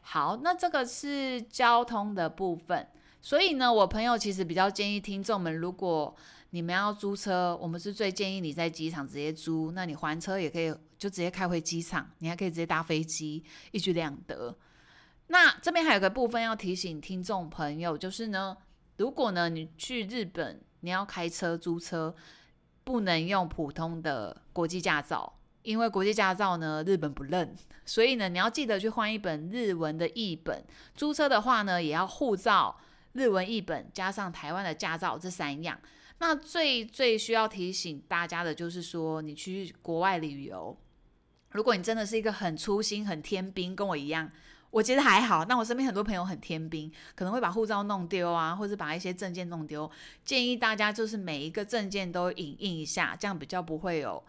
[0.06, 2.88] 好，那这个是交通的部分，
[3.22, 6.14] 所以呢，我朋友其实比较建议听众们，如果
[6.50, 14.56] 你们要租车，我们是最建议你在机场直接租，那你还车也可以就直接开回机场，你还可以直接搭飞机，一举两得。
[15.28, 18.58] 那这边还有个部分要提醒听众朋友，就是呢，
[18.98, 22.14] 如果呢你去日本，你要开车租车，
[22.84, 25.40] 不能用普通的国际驾照。
[25.64, 30.64] 因为国际驾照呢，日本不认，所以呢，你要记得去换一本日文的译本。
[30.96, 32.78] 租车的话呢，也要护照、
[33.14, 35.80] 日文译本加上台湾的驾照这三样。
[36.20, 40.78] 那最最需要提醒大家的就是说，你去国外旅游，
[41.52, 44.32] 如果你真的是一个很粗心、很天兵，跟我一样，
[44.70, 49.90] 我觉得还好，那我身边很多朋友很天兵，可能会把护照弄丢啊，或者把一些证件弄丢。
[50.24, 54.24] 建议大家就是每一个证件都影印一下，这样比较不会有，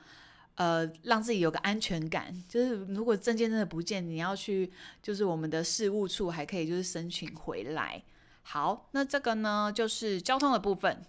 [0.56, 2.34] 呃，让自己有个安全感。
[2.48, 8.02] 就是如果证件真的不见，你要去就是我们的事务处还可以就是申请回来。
[8.42, 11.02] 好，那这个呢就是交通的部分。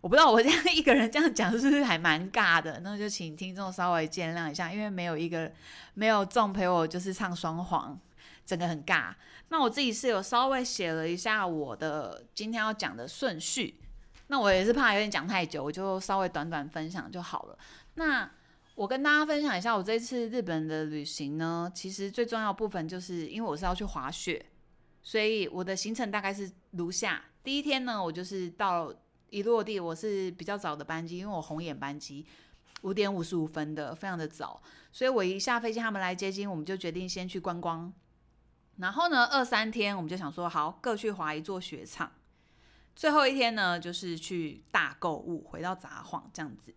[0.00, 5.50] 我不知道我这样 一个人这样讲是不是还蛮尬的，那就请听众稍微见谅一下，因为没有一个
[5.94, 7.98] 没有众陪我就是唱双簧。
[8.46, 9.12] 整个很尬，
[9.50, 13.74] 那我自己是有稍微写了一下我的今天要讲的顺序，
[14.28, 17.58] 那我也是怕有点讲太久，我就稍微短短分享就好了。
[17.96, 18.30] 那
[18.78, 24.46] 我跟大家分享一下我这次日本的旅行呢，其实最重要部分就是因为我是要去滑雪，
[25.02, 28.94] 所以我的行程大概是如下：第一天呢，我就是到
[29.30, 32.24] 一落地，我是比较早的班机，因为我红眼班机
[32.82, 34.62] 五点五十五分的，非常的早，
[34.92, 37.92] 所以我一下飞机他们来接机，我们就决定先去观光。
[38.76, 42.12] 然后呢，二三天我们就想说，好，各去滑一座雪场。
[42.94, 46.72] 最后一天呢，就是去大购物，回到札幌这样子。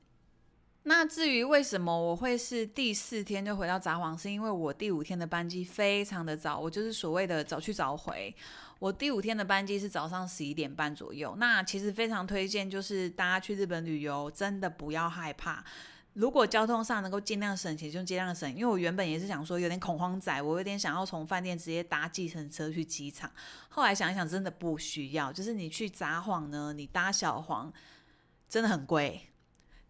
[0.84, 8.36] 那至于为什么我会是第四天就回到札幌，是因为我第五天的班机非常的早，我就是所谓的早去早回。
[8.80, 11.36] 我第五天的班机是早上十一点半左右。
[11.38, 15.64] 那其实非常推荐，就是大家去日本旅游，真的不要害怕。
[16.14, 18.52] 如果交通上能够尽量省钱，就尽量省。
[18.52, 23.32] 因为我原本也是想说有点恐慌仔，我有点想要从饭店直接搭计程车去机场。
[23.70, 25.32] 后来想一想，真的不需要。
[25.32, 27.72] 就是你去札幌呢，你搭小黄
[28.50, 29.28] 真的很贵。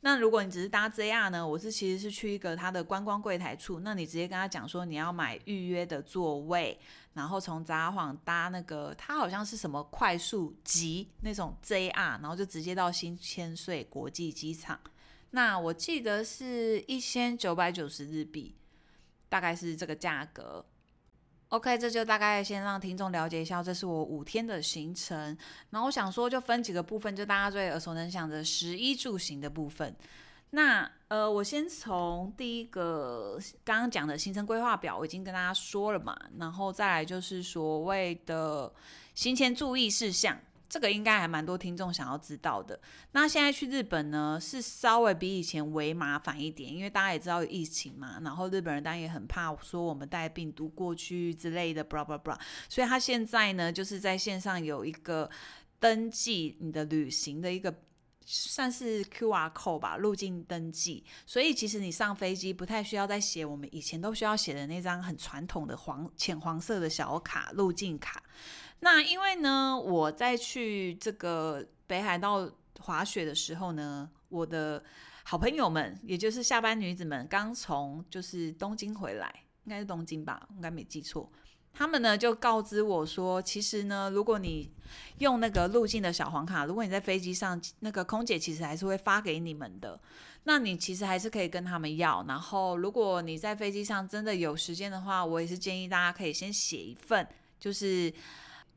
[0.03, 6.79] 那如果你只是搭 JR 呢，我是其实是去一个他的观光柜台处，那你直接跟他讲说你要买预约的座位，
[7.13, 14.79] 然后从札幌搭那个他好像是什么快速级那种 JR，然后就直接到新千岁国际机场。
[15.29, 18.55] 那我记得是一千九百九十日币，
[19.29, 20.65] 大概是这个价格。
[21.51, 25.37] OK，这就大概先让听众了解一下，这是我五天的行程。
[25.71, 29.93] 然后我想说，就分几个部分，就大家最耳熟能详的十一住行的部分。
[30.51, 38.71] 那呃，我先从第一个刚刚讲的行程规划表，我已经跟大家说了嘛，然后再来就是所谓的
[39.13, 40.39] 行前注意事项。
[40.71, 42.79] 这个应该还蛮多听众想要知道的。
[43.11, 52.39] 那现在去日本呢，是稍微比以前为麻烦一点，因为大家也知道有疫情嘛，然后日本人当然也很怕说我们带病毒过去之类的，blah blah blah。
[52.69, 55.29] 所以他现在呢，就是在线上有一个
[55.77, 57.75] 登记你的旅行的一个
[58.23, 61.03] 算是 QR code 吧，入境登记。
[61.25, 68.23] 所以其实你上飞机不太需要再写我们以前都需要写的那张很传统的黄浅黄色的小卡入境卡。
[68.83, 74.83] 那因为呢，我在去这个北海道滑雪的时候呢，我的
[75.23, 79.31] 好朋友们，也就是下班女子们，刚从就是东京回来，
[79.65, 81.31] 应该是东京吧，应该没记错。
[81.71, 84.71] 他们呢就告知我说，其实呢，如果你
[85.19, 90.01] 用那个入境的小黄卡，如果你在飞机上，那个空姐其实还是会发给你们的。
[90.45, 92.25] 那你其实还是可以跟他们要。
[92.27, 97.27] 然后，如果你在飞机上真的有时间的话，我也是建议大家可以先写一份，
[97.59, 98.11] 就是。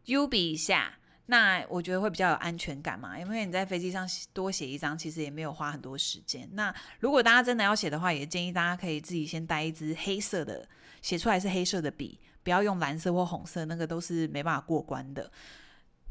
[0.06, 0.92] U 比一下，
[1.26, 6.48] 那我觉得会比较有安全感嘛，因为你在飞机上多写一张，其实也没有花很多时间。
[6.52, 10.68] 那如果大家真的要写的话，也建议大家可以自己先带一支黑色的，
[11.00, 15.30] 写出来是黑色的笔，不要用蓝色或红色，那个都是没办法过关的。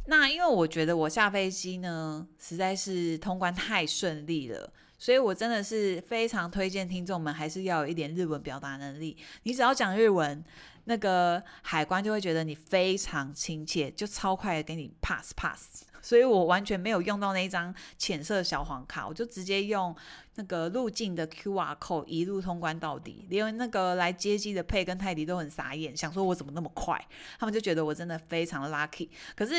[0.08, 9.16] 那因为我觉得我下飞机呢，实在是通关太顺利了，所以我真的是非常推荐听众们还是要有一点日文表达能力。
[9.44, 10.44] 你只要讲日文，
[10.86, 15.84] 那个海关就会觉得你非常亲切，就超快的给你 pass pass。
[16.04, 19.96] 所以我完全没有用到那一张浅色小黄卡，我就直接用
[20.36, 23.26] 那个入境的 QR code 一路通关到底。
[23.30, 27.02] 连那个来接机的佩跟泰迪都很傻眼，想说我怎么那么快？
[27.40, 29.08] 他们就觉得我真的非常 lucky。
[29.34, 29.54] 可是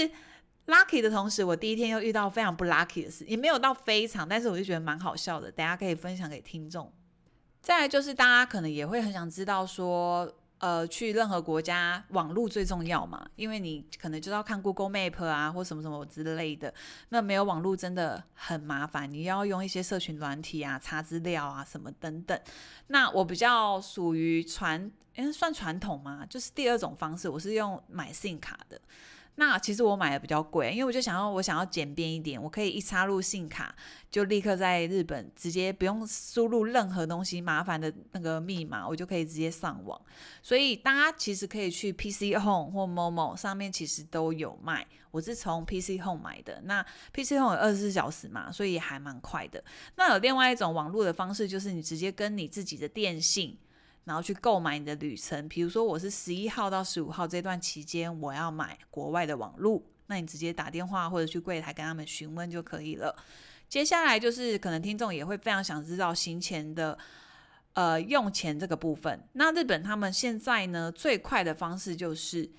[0.66, 6.92] lucky 的同时，我第一天又遇到非常不 lucky 的事，也没有到非常，但是我就觉得蛮好笑的，大家可以分享给听众。
[7.62, 10.30] 再来就是大家可能也会很想知道说。
[10.64, 16.72] 呃，去任何国家，网络最重要嘛，因为你可能就要看 Google Map 啊，或什么什么之类的。
[17.10, 22.40] 那没有网络真的很麻烦，你要用一些社群软体啊，查资料啊，什么等等。
[22.86, 26.24] 那我比较属于传，诶，算传统嘛？
[26.30, 28.80] 就是第二种方式，我是用买 SIM 卡的。
[29.36, 33.74] 那其实我买的比较贵，因为我就想要我想要简便一点，我可以一插入信卡，
[34.08, 40.00] 就立刻在日本直接不用输入任何东西麻烦的那个密码，我就可以直接上网。
[40.40, 44.86] 所以大家其实可以去 PC Home 或 Momo 上面其实都有卖。
[45.10, 49.62] 我是从 PC Home 买的，那 PC Home 有二十四小时嘛，所以还蛮快的。
[49.96, 53.56] 那有另外一种网络的方式，就是你直接跟你自己的电信。
[54.04, 55.48] 然后去购买你的旅程。
[55.48, 63.14] 比如说我是十一号到十五号这段期间，我要买国外的网路，那你直接打电话或者去柜台跟他们询问就可以了。
[63.68, 66.96] 接下来就是可能听众也会非常想知道行前的
[67.72, 69.26] 呃用钱这个部分。
[69.32, 72.50] 那日本他们现在呢，最快的方式就是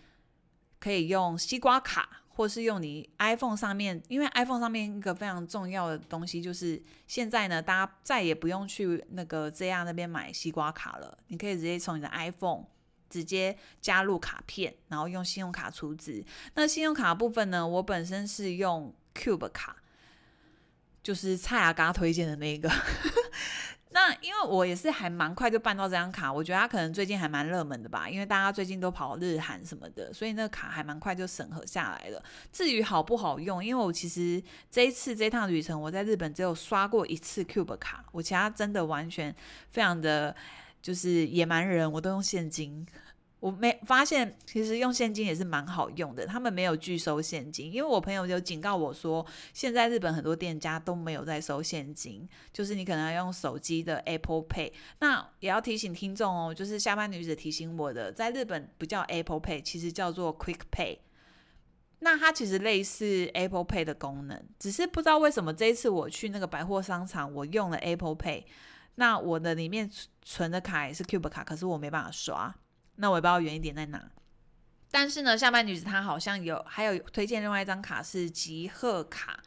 [0.79, 2.23] 可以用西瓜卡。
[2.35, 12.65] 或是用你 iPhone 上面，因为 iPhone 上面一个非常重要的东西就是，现在呢，大家再也不用去那个 JR 那边买西瓜卡了，你可以直接从你的 iPhone
[13.09, 16.25] 直接加入卡片，然后用信用卡储值。
[16.55, 19.77] 那信用卡部分呢，我本身是用 Cube 卡，
[21.01, 22.69] 就是蔡阿嘎推荐的那个。
[23.95, 32.21] 那因为我也是还蛮快就办到这张卡，我觉得它可能最近还蛮热门的吧，因为大家最近都跑日韩什么的，所以那个卡还蛮快就审核下来了。
[32.51, 39.33] 至于好不好用，因为我其实这一次这趟旅程我在日本只有刷过一次 Cube 卡，我其他真的完全
[39.69, 40.35] 非常的
[40.81, 42.85] 就是野蛮人，我都用现金。
[43.45, 46.25] 我没发现，其实用现金也是蛮好用的。
[46.25, 49.23] 他们没有拒收现金，因为我朋友就警告我说，
[49.53, 54.73] 现在日本很多店家都没有在收现金，就是你可能要用手机的 Apple Pay。
[54.97, 60.97] 那也要提醒听众哦，就是下班女子提醒我的，在日本不叫 Apple Pay，其实叫做 Quick Pay。
[61.99, 68.45] 那它其实类似 Apple Pay 的功能，只是不知道为什么这一次我去那个百货商场，我用了 Apple Pay，
[68.95, 69.87] 那我的里面
[70.23, 72.55] 存的卡也是 Cube 卡，可是我没办法刷。
[72.97, 74.01] 那我也不知道原因点在哪，
[74.89, 79.37] 但是呢，下班女子她好像有还有推荐另外一张卡是集贺卡，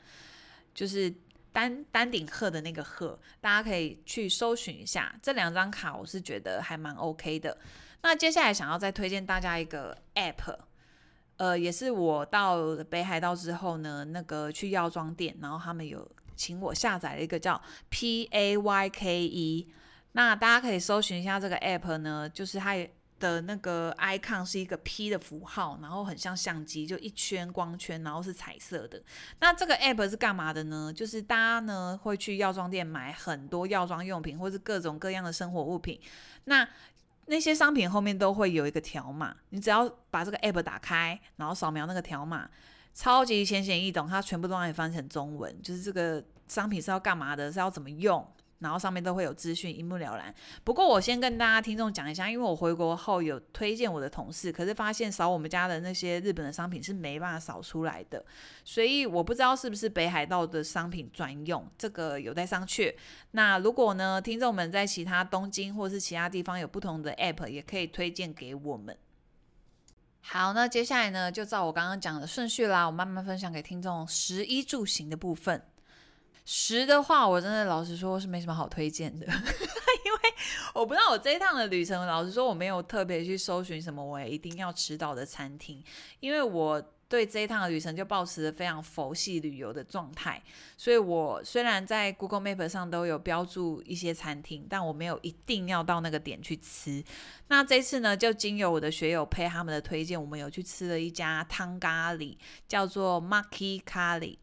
[0.75, 1.11] 就是
[1.51, 7.57] 丹丹顶鹤的那个鹤，大家可以去搜寻一下这两张卡，我是觉得还蛮 OK 的。
[8.03, 10.57] 那接下来想要再推荐大家一个 App，
[11.39, 17.59] 呃，也是我到北海道之后呢，那个去药妆店，然后他们有请我下载了一个叫
[17.91, 19.67] Payke，
[20.13, 22.93] 那大家可以搜寻一下这个 App 呢，就是它也。
[23.19, 29.03] 的那个 icon 是一个 P 的符号，然后很像相机，就一圈光圈，然后是彩色的。
[29.41, 30.93] 那这个 app 是干嘛的呢？
[30.95, 36.01] 就是大家呢会去药妆店买很多药妆用品，或是各种各样的生活物品。
[36.45, 36.69] 那
[37.27, 42.49] 那些商品后面都会有一个条码，你只要把这个 app 打开，然后扫描那个条码，
[42.95, 48.27] 超级浅显易懂，它全部都让你翻成中文，就是这个商品是要干嘛的，是要怎么用。
[48.61, 50.35] 然后上面都会有资讯，一目了然。
[50.65, 58.25] 不过我先跟大家听众讲一下，因为我回国后有推荐我的同事，可是发现扫我们家的那些日本的商品是没办法扫出来的，
[58.65, 62.95] 所以我不知道是不是北海道的商品专用，这个有待商榷。
[63.31, 68.97] 那如果呢，听众们在其他东京或是其他地方有不同的 App，也可以推荐给我们。
[70.21, 75.63] 好，那接下来呢，就照我刚刚讲的顺序啦，我慢慢分享给听众食衣住行的部分。
[76.51, 79.27] 食的话，我真的老实说是没什么好推荐的，
[80.07, 80.19] 因为
[80.73, 85.85] 我不知道我这一趟的旅程，老实说我没有特别去搜寻什么我也一定要吃到的餐厅，
[86.21, 90.43] 因为我对这一趟的旅程就抱持着非常佛系旅游的状态，
[90.79, 97.05] 所以我虽然在 Google Map 上都有标注一些餐厅，但我没有一定要到那个点去吃。
[97.49, 104.39] 那这次呢，就经由我的学友配他们的推荐，我们有去吃了一家汤咖喱，叫做 Maki 咖喱。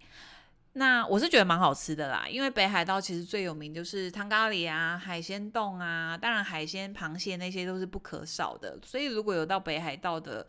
[0.78, 8.78] 那我是觉得蛮好吃的啦，因为北海道其实最有名就是汤咖喱啊、海鲜冻啊，当然海鲜、螃蟹那些都是不可少的。
[8.84, 10.45] 所以如果有到北海道的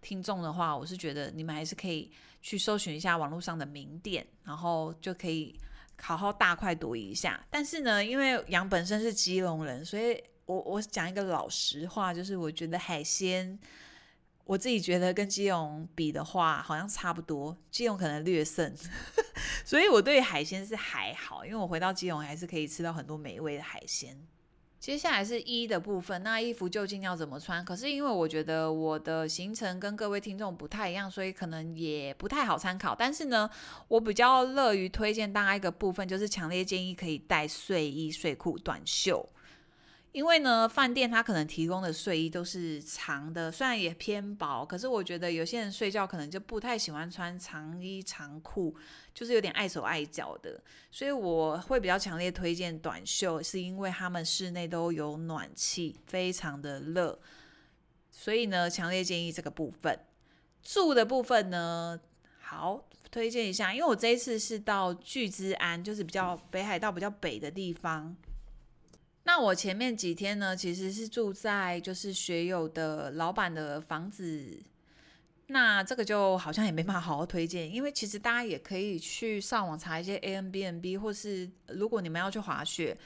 [0.00, 2.10] 听众的话，我是觉得你们还是可以
[2.40, 5.54] 去搜寻一下网络上的名店，然后就可以
[6.00, 7.44] 好好大快朵颐一下。
[7.50, 13.58] 但是呢，因为杨本身是基隆人，所以我我讲一个老实话，就是我觉得海鲜。
[14.46, 18.72] 我自己觉得跟基隆比的话，好像差不多，基隆可能略胜，
[19.66, 24.16] 所以我对海鲜是还好，因为我回到基隆还是可以吃到很多美味的海鲜。
[24.78, 27.64] 接下来是衣的部分，那衣服究竟要怎么穿？
[27.64, 32.94] 可是因为我觉得我的行程跟各位听众不太一样，所以可能也不太好参考。
[32.94, 33.50] 但是呢，
[33.88, 39.28] 我比较乐于推荐大家一个部分，就是强烈建议可以带睡衣、睡裤、短袖。
[40.16, 48.74] 因为呢，饭店它可能提供的睡衣都是长的，虽然也偏薄，可是我觉得有些人睡觉可能就不太喜欢穿长衣长裤，
[49.12, 50.58] 就是有点碍手碍脚的，
[50.90, 57.18] 所以我会比较强烈推荐短袖，是因为他们室内都有暖气，非常的热，
[58.10, 60.00] 所以呢，强烈建议这个部分。
[60.62, 62.00] 住的部分呢，
[62.40, 68.16] 好推荐一下，因为我这一次是到具知安，就是比较北海道比较北的地方。
[69.26, 74.62] 那我前面几天呢，其实是住在就是学友的老板的房子，
[75.48, 82.96] 那这个就好像也没办法好好推荐，因为其实大家也可以去上网查一些 Airbnb，或是如果你们要去滑雪，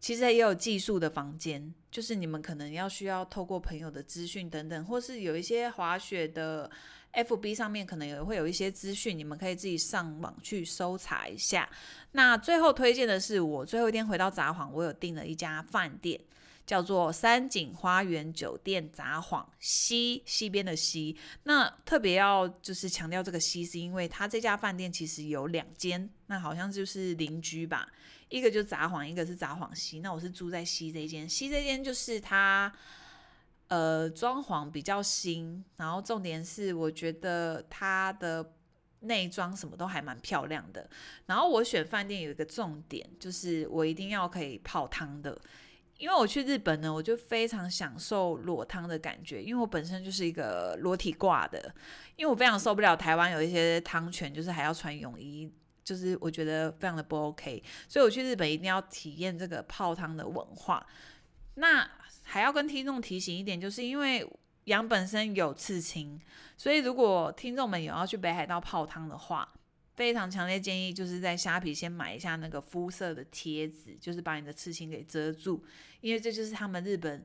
[0.00, 6.70] 其实也有寄宿的房间，就是你们可能要需要透过朋友的资讯等等，或是有一些滑雪的
[7.16, 11.68] FB 上面可能也会有一些资讯，你们可以自己上网去搜查一下。
[12.12, 16.20] 那最后推荐的是，我最后一天回到札幌，我有订了一家饭店。
[16.66, 27.88] 叫做三井花园酒店札幌西西边的西，那特别要就是强调这个西，是因为它这家饭店其实有两间，那好像就是邻居吧，
[28.30, 30.00] 一个就札幌，一个是札幌西。
[30.00, 32.72] 那我是住在西这间，西这间就是它
[33.68, 38.52] 呃装潢比较新，然后重点是我觉得它的
[39.00, 40.88] 内装什么都还蛮漂亮的。
[41.26, 45.40] 然后我选饭店有一个重点，就是我一定要可以泡汤的。
[45.98, 51.74] 因为我去日本呢，我就非常享受裸汤的感觉，因为我本身就是一个裸体挂的，
[52.16, 55.50] 因为我非常受不了台湾有一些汤泉，就是还要穿泳衣，
[55.82, 60.86] 就是我觉得非常的不 OK，所以我去日本一定要体验这个泡汤的文化。
[61.54, 61.88] 那
[62.28, 64.28] 还要跟听众提醒一点，就是因为
[64.64, 66.20] 羊本身有刺青，
[66.56, 69.48] 所以如果听众们有要去北海道泡汤的话，
[69.94, 75.64] 非常强烈建议，就是在虾皮先买一下那个肤色的贴纸，就是把你的刺青给遮住，
[76.00, 77.24] 因为这就是他们日本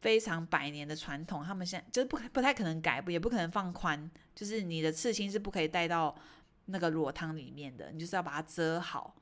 [0.00, 6.14] 非常百年的传统，他们现在就是不不太可能改，也不可能放宽，就是你的刺青是不可以带到
[6.66, 9.16] 那个裸汤里面的，你就是要把它遮好。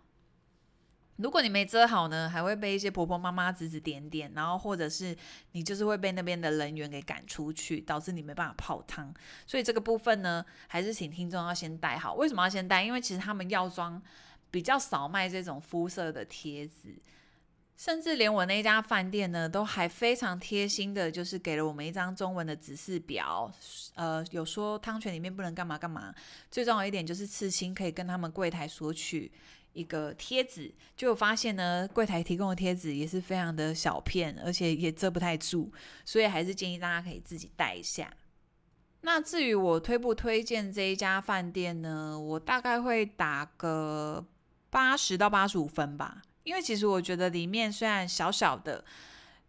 [1.22, 5.16] 如果你没遮好呢，还会被一些婆婆妈妈指指点点，然后或者是
[5.52, 9.14] 你就是会被那边的人员给赶出去，导致你没办法泡汤。
[9.46, 12.14] 所以这个部分呢，还是请听众要先带好。
[12.14, 12.82] 为什么要先带？
[12.82, 14.02] 因为其实他们药妆
[14.50, 17.00] 比较少卖这种肤色的贴纸，
[17.76, 23.50] 甚至连我那家饭店呢，都还非常贴心的，就是给了我们一张中文的指示表，
[23.94, 26.14] 呃，有说汤泉里面不能干嘛干嘛。
[26.50, 29.30] 最重要一点就是刺青可以跟他们柜台索取。
[29.72, 35.72] 一个贴纸，就发现呢，柜台提供的贴纸也是非常的小片，而且也遮不太住，
[36.04, 38.12] 所以还是建议大家可以自己带一下。
[39.00, 42.18] 那至于我推不推荐这一家饭店呢？
[42.18, 44.24] 我大概会打个
[44.70, 48.84] 八十到八十五分吧，因为其实我觉得里面虽然小小的。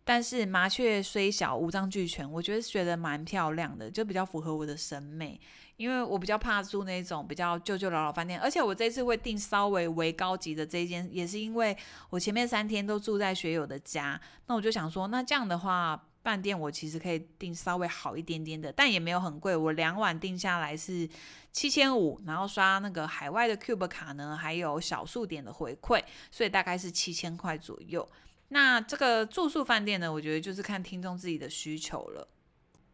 [0.06, 5.40] 但是麻雀虽小，五脏俱全，我觉得觉得蛮漂亮的，就比较符合我的审美。
[5.78, 11.76] 因为我比较怕住那种比较旧旧老老饭店，而且我这次会订稍微为高级的这一间，也是因为
[12.10, 19.56] 我前面三天都住在学友的家，那我就想说，那这样的话，饭店我其实可以订稍微好一点点的，但也没有很贵。
[19.56, 21.10] 我两晚订下来是
[21.52, 26.02] 七千五，然后刷那个海外的 Cube 卡呢，还有小数点的回馈，
[26.32, 28.08] 所以大概是七千块左右。
[28.50, 32.28] 那这个住宿饭店呢，我觉得就是看听众自己的需求了。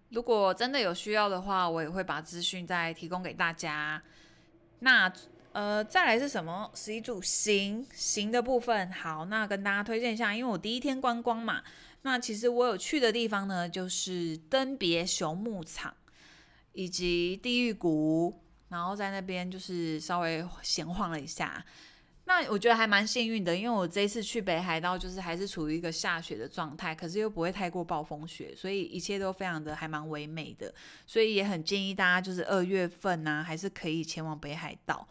[0.09, 4.01] 如果真的有需要的话，我也会把资讯再提供给大家。
[4.79, 5.11] 那
[5.51, 6.69] 呃，再来是什么？
[6.73, 8.91] 十一组行行的部分。
[8.91, 11.63] 好，那跟大家推荐一下，因为我第一天观光嘛。
[12.03, 15.93] 那其实我有去的地方呢，就是登别熊牧场
[16.73, 21.65] 以及地狱谷，然后在那边就是稍微闲晃了一下。
[22.29, 30.71] 那我觉得还蛮幸运的，因为我这一次去北海道就是还是处于一个下雪的状态，可是又不会太过暴风雪，所以一切都非常的还蛮唯美的，
[31.07, 35.07] 所以也很建议大家就是二月份呢、啊，还是可以前往北海道。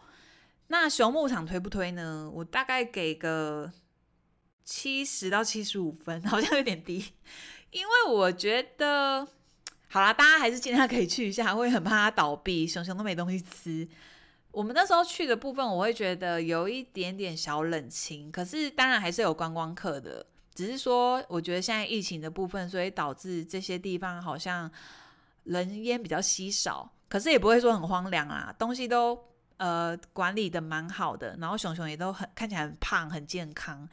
[0.67, 2.31] 那熊牧场推不推呢？
[2.33, 3.69] 我大概给个
[4.63, 7.03] 七十到七十五分， 好像有点低，
[7.71, 9.27] 因为我觉得
[9.89, 13.85] 好啦，大家还是尽量可以去一下，会很怕它倒闭，熊熊都没东西吃。
[14.51, 20.25] 我们那时候去的部分，我会觉得有一点点小冷清，可是当然还是有观光客的，
[20.55, 24.69] 只是说我觉得现在疫情的部分，所以导致这些地方好像
[25.43, 29.17] 人烟比较稀少，可是也不会说很荒凉啊，东西都
[29.57, 33.87] 呃管理的蛮好的，然后熊熊也都很看起来很胖很健康。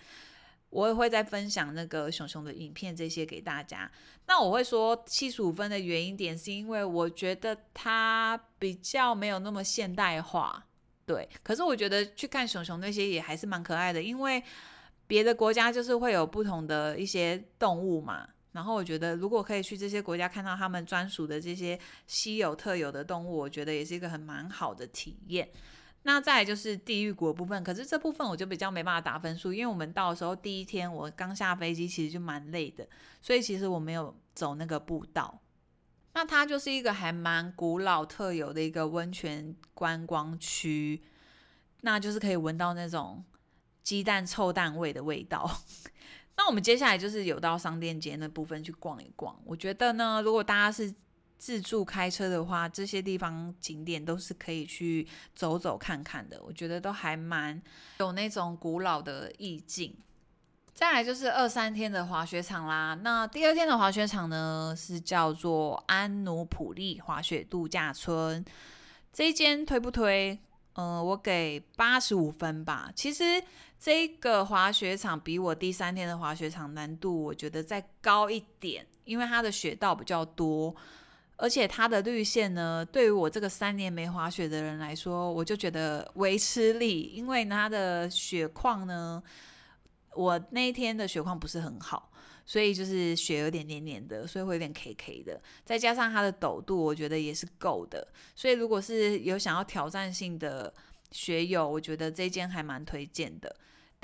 [0.77, 3.91] 我也会再分享那个熊熊的影片这些给大家。
[4.27, 10.62] 那我会说七十五分的原因点是因为我觉得它比较没有那么现代化，
[11.07, 11.27] 对。
[11.43, 14.43] 可是我觉得去看熊熊那些也还是蛮可爱的，因为
[15.07, 18.29] 别的国家就是会有不同的一些动物嘛。
[18.53, 25.49] 然后我觉得如果可以去这些国家看到他们专属的这些稀有特有的动物，我觉得也是一个很蛮好的体验。
[26.07, 32.87] 那再来就是地狱谷的部分，可是这部分我就比较没办法打分数，因为我们到时候第一天我刚下飞机，其实就蛮累的，
[33.21, 35.43] 所以其实我没有走那个步道。
[36.15, 41.03] 那它就是一个还蛮古老特有的一个温泉观光区，
[41.81, 43.25] 那就是可以闻到那种
[43.83, 45.61] 鸡蛋臭蛋味的味道。
[46.39, 50.95] 那我们接下来就是有到商店街那部分去逛一逛，我觉得呢，如果大家是
[51.47, 57.62] 自助开车的话，这些地方景点都是可以去走走看看的，我觉得都还蛮
[58.01, 59.94] 有那种古老的意境。
[60.74, 62.99] 再来就是二三天的滑雪场啦。
[63.01, 68.44] 那第二天的滑雪场呢，是叫做安努普利滑雪度假村。
[69.12, 70.36] 这一间推不推？
[70.72, 72.90] 嗯、我给八十五分吧。
[72.97, 73.40] 其实
[73.78, 80.74] 这个滑雪场比我第三天的滑雪场难度，我觉得再高一点，因为它的雪道比较多，
[81.37, 89.22] 而且它的绿线呢，对于我这个三年没滑雪的人来说，我就觉得微吃力，因为它的雪况呢。
[90.14, 92.11] 我那一天的雪况不是很好，
[92.47, 95.39] 所以就是雪有点黏黏的，所以会有点 K K 的。
[95.62, 98.09] 再加上它的陡度，我觉得也是够的。
[98.34, 100.72] 所以如果是有想要挑战性的
[101.11, 103.55] 雪友，我觉得这间还蛮推荐的。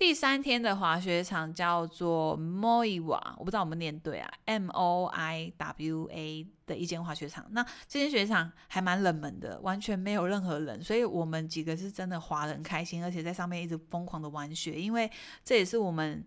[0.03, 7.47] 第三天的滑雪场叫做 Moiwa，我不知道我们念对啊，M O I W A 的一间滑雪场。
[7.53, 15.09] 那这间雪场还蛮冷门的，完全没有任何人，所以我们几个是真的滑得很开心，而且在上面一直疯狂的玩雪，因为
[15.45, 16.27] 这也是我们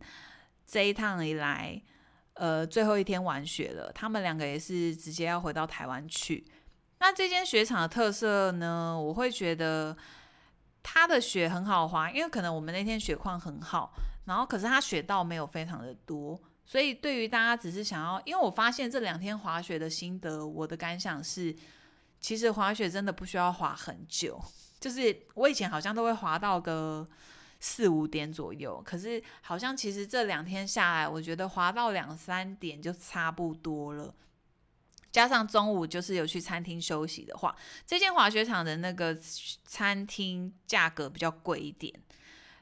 [0.66, 1.80] 这一趟以来
[2.36, 3.92] 呃最后一天玩雪了。
[3.92, 6.46] 他们两个也是直接要回到台湾去。
[7.00, 9.98] 那这间雪场的特色呢，我会觉得。
[10.88, 13.92] 它的雪很好滑，因为可能我们那天雪况很好，
[14.26, 21.54] 然后可是它雪道没有非常的多，所以对于大家只是想要，因为我发现这两天滑雪的心得，我的感想是，
[22.20, 24.40] 其实滑雪真的不需要滑很久，
[24.80, 27.04] 就是我以前好像都会滑到个
[27.60, 34.14] 四五点左右，可是好像其实这两天下来，我觉得滑到两三点就差不多了。
[35.16, 37.56] 加上中午就是有去餐厅休息的话，
[37.88, 39.16] 这间滑雪场的那个
[39.64, 41.94] 餐厅价格比较贵一点。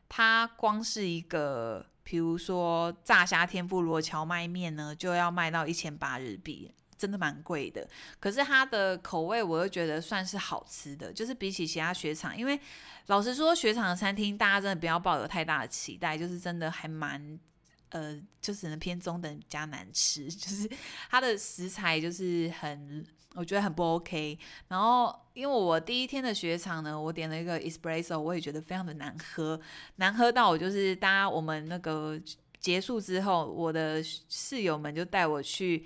[0.08, 7.90] 它光是一个，比如说炸虾天妇罗荞麦面呢，就要卖到一千八日币，真的蛮贵的。
[8.20, 12.60] 可是它的口味，我又觉得算是好吃的，就是比起其他雪场，因为
[13.08, 17.40] 老实说，雪场的餐厅大家真的不要抱有太大的期待，就是真的还蛮。
[17.94, 20.68] 呃，就只能偏中等加难吃， 就是
[21.12, 24.38] 它的食材就是很，我觉得很不 OK。
[24.68, 29.62] 然后，因为我第一天的雪场呢，我点了一个 espresso，我也觉得非常的难喝，
[29.98, 32.20] 难喝到我就是，大家我们那个
[32.60, 35.86] 结束之后，我的室友们就带我去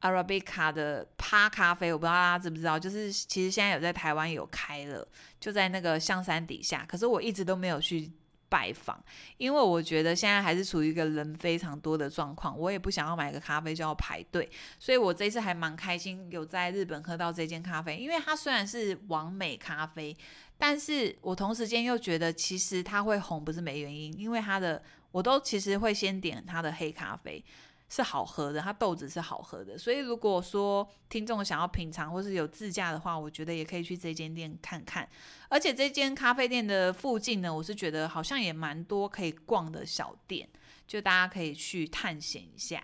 [0.00, 5.06] Arabica 的趴咖啡，我不知道大家知不知道，就是其实现在有在台湾有开了，
[5.38, 8.10] 就在那个象山底下，可是我一直都没有去。
[8.50, 9.02] 拜访，
[9.38, 20.14] 因为我觉得现在还是处于一个人非常多的状况，我也不想要买个咖啡就要排队，所以我这次还蛮开心有在日本喝到这间咖啡，因为它虽然是完美咖啡，
[20.58, 24.82] 但是我同时间又觉得其实它会红不是没原因，因为它的
[25.12, 27.42] 我都其实会先点它的黑咖啡。
[27.90, 35.06] 是好喝的，它豆子是好喝的，所以如果说听众想要品尝或是有自驾的话，我觉得也可以去这间店看看。
[35.48, 40.48] 而且这间咖啡店的附近呢，我是觉得好像也蛮多可以逛的小店，
[40.86, 42.80] 就大家可以去探险一下。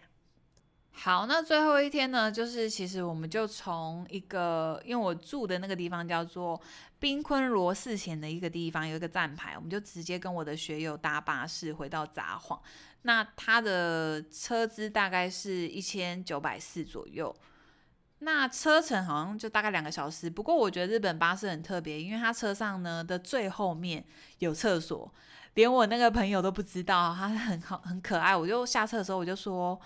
[0.99, 6.59] 好，那最后一天呢，就是其实我们就从一个，因为我住的那个地方叫做
[6.99, 12.59] 滨昆罗寺前的一个地方，有一个站牌，我们就直接跟我的学友搭巴士回到札幌。
[13.03, 17.33] 那他的车资大概是一千九百四左右，
[18.21, 20.31] 那车程好像就大概两个小时。
[20.31, 24.03] 不过我觉得日本巴士很特别，因为他车上呢的最后面
[24.39, 25.13] 有厕所，
[25.55, 28.35] 连我那个朋友都不知道，他很好很可爱。
[28.35, 29.79] 我就下车的时候我就说。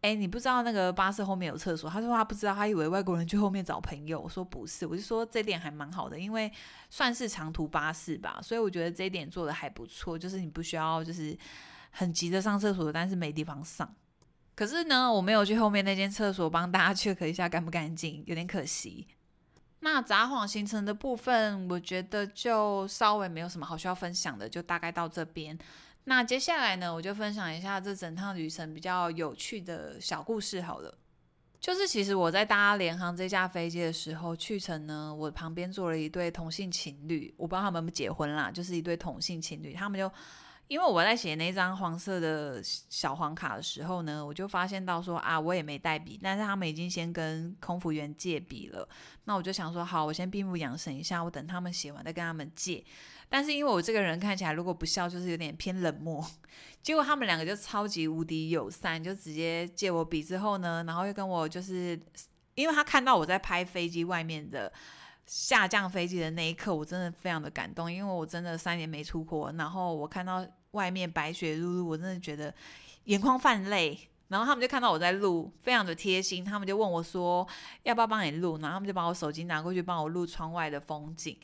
[0.00, 1.90] 哎，你不知道那个巴士后面有厕所？
[1.90, 4.20] 他说他不知道，他以为外国人去后面找朋友。
[4.20, 6.50] 我说不是，我就说这点还蛮好的，因为
[6.88, 11.36] 算是长途巴士吧，所以我觉得这一点做的还不错，就是你不需要就是
[11.90, 13.92] 很急着上厕所，但是没地方上。
[14.54, 19.06] 可是呢，我没有去后面那间厕所帮大家 check 一下干不干净，有点可惜。
[19.80, 25.58] 那札幌行程的部分，我觉得就稍微没有什么好需要分享的，就大概到这边。
[26.08, 30.96] 那接下来呢，我就分享一下这整趟旅程比较有趣的小故事好了。
[31.60, 40.10] 就是其实我在搭联航这架飞机的时候，去程呢，我旁边坐了一对同性情侣，我不知道他们有结婚啦，就是一对同性情侣，他们就。
[40.68, 48.86] 因为我在写那张黄色的小黄卡的时候呢，我就发现到说啊，我也没带笔，但是他们已经先跟空服员借笔了。
[49.24, 52.84] 那我就想说，好，我先闭目养神一下，我等他们写完再跟他们借。
[53.28, 56.24] 但是因为我这个人看起来如果不笑，就是有点偏冷漠。
[56.82, 62.00] 结果他们两个就超级无敌友善，就直接借我笔之后呢，然后又跟我就是，
[62.54, 64.72] 因为他看到我在拍飞机外面的。
[65.30, 72.54] 下降飞机的那一刻，我真的非常的感动，因为我真的三年没出国，然后我看到外面白雪如，我真的觉得
[73.04, 74.08] 眼眶泛泪。
[74.28, 77.46] 然后他们就看到我在录，非常的贴心，他们就问我说
[77.82, 81.36] 要不要帮你录，然后他们就把我手机拿过去帮我录窗外的风景，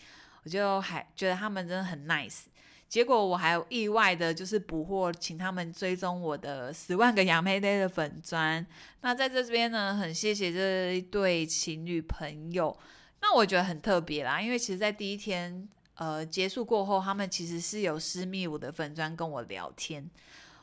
[0.44, 2.44] 我就还觉得他们真的很 nice。
[2.88, 8.64] 结果我还有意外的就是补货，请他们追踪我的十万个亚美爹的粉砖。
[9.00, 12.76] 那在这边呢，很谢谢这一对情侣朋友。
[13.20, 20.08] 那我觉得很特别啦，因为其实，在第一天呃结束过后，他们其实是有私密我的粉砖跟我聊天。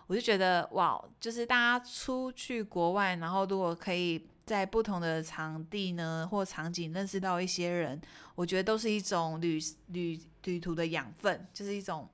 [0.08, 8.02] 我就觉得哇，就是大家出去国外，然后如果可以在不同的场地呢或场景认识到一些人，
[8.36, 12.06] 我觉得都是一种旅旅旅途的养分，就是一种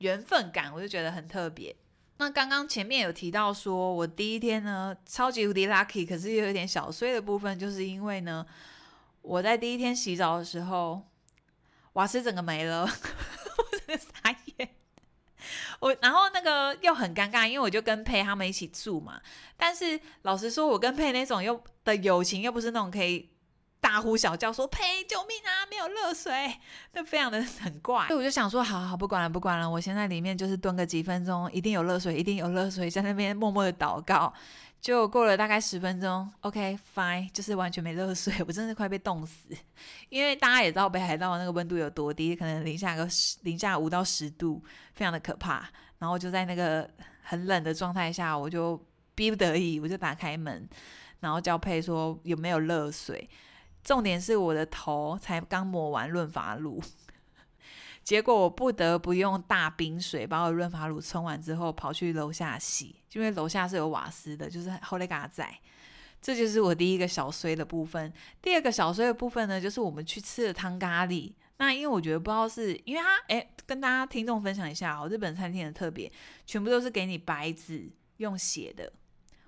[0.00, 1.74] 缘分感，我就觉得很特别。
[2.18, 8.46] 那刚刚前面有提到说我第一天呢超级无敌 lucky，可是又有点小衰的部分，就是因为呢
[9.22, 11.00] 我在第一天洗澡的时候，
[11.94, 12.86] 瓦斯整个没了，
[15.80, 19.20] 我然后那个又很尴尬，因为我就跟佩他们一起住嘛。
[19.56, 23.30] 但是老实说，我跟佩那种又的友情又不是那种可以
[23.80, 26.58] 大呼小叫说“佩救命啊，没有热水”，
[26.92, 28.06] 就非常的很怪。
[28.08, 34.32] 所以我就想说，好好不管了不管了，我先在里面就是蹲个几分钟，一定有热水，一定有热水，在那边默默的祷告。
[34.80, 39.48] 就过了大概十分钟，OK fine，就是完全没热水， 我真的快被冻死。
[40.08, 44.62] 因为大家也知道北海道那个温度有多低，可能零下个十零下五到十度，
[44.94, 45.68] 非常的可怕。
[45.98, 46.88] 然后就在那个
[47.22, 48.80] 很冷的状态下，我就
[49.14, 50.68] 逼不得已，我就打开门，
[51.20, 53.28] 然后叫佩说有没有热水。
[53.82, 56.80] 重点是我的头才刚抹完润发露。
[58.06, 65.44] 结果我不得不用大冰水把我润发乳冲完之后，跑去楼下洗，因为楼下是有瓦斯的，就是后来嘎仔。
[66.22, 68.12] 这就是我第一个小衰的部分。
[68.40, 71.32] 第二个小衰的部分呢，就是我们去吃的汤咖喱。
[71.56, 76.10] 那因为我觉得不知道是因为它，诶，跟大家听众分享一下哦，日本餐厅的特别，
[76.46, 78.92] 全部都是给你白纸用写的。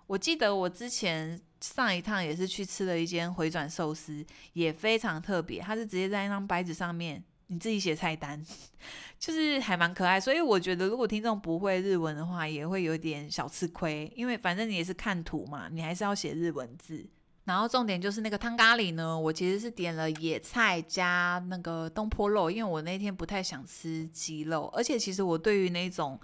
[0.09, 7.23] 我记得我之前上一趟也是去吃了一间回转寿司，也非常特别，它是直接在那张白纸上面。
[7.49, 8.43] 你自己写菜单，
[9.19, 17.05] 就是还蛮可爱，所以我觉得如果听众不会日文的话，也会有点小吃亏，因为反正你也是看图嘛，你还是要写日文字。
[17.45, 26.21] 然后重点就是那个汤咖喱呢，我其实是点了野菜加那个东坡肉，因为我那天不太想吃鸡肉，而且其实我对于那种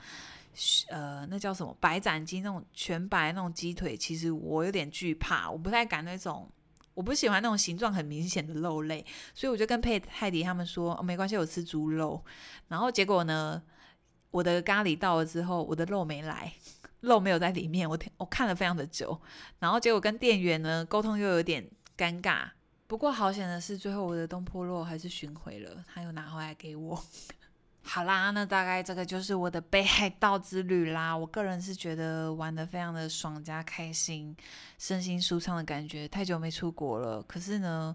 [0.88, 6.46] 呃那叫什么白斩鸡那种全白那种鸡腿，其实我有点惧怕，我不太敢那种。
[6.94, 12.24] 我不喜欢那种形状很明显的肉类，所以我就跟佩泰迪他们说，哦，没关系，我吃猪肉。
[12.68, 13.62] 然后结果呢，
[14.30, 16.52] 我的咖喱到了之后，我的肉没来，
[17.00, 17.88] 肉没有在里面。
[17.88, 19.20] 我我看了非常的久，
[19.58, 22.48] 然后结果跟店员呢沟通又有点尴尬。
[22.86, 27.02] 不过好险的是，最后我的东坡肉还是寻回了，他又拿回来给我。
[27.86, 31.14] 好啦，那大概这个就是我的北海道之旅啦。
[31.16, 34.34] 我个人是觉得玩得非常的爽加开心，
[34.78, 36.08] 身心舒畅的感觉。
[36.08, 37.94] 太久没出国了，可是呢，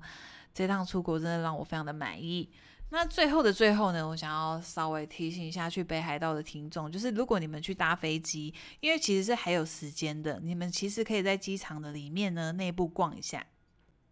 [0.53, 2.49] 这趟出国真的让我非常的满意。
[2.91, 13.45] 那最后的最后呢，我想要稍微提醒一下去北海道的听众，就是如果你们去搭飞机，因为其实是还有时间的，你们其实可以在机场的里面呢内部逛一下。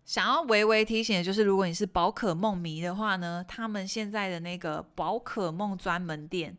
[0.08, 6.58] 想要微微提醒的就是，如果你是宝可梦迷的话呢，他们现在的那个宝可梦专门店，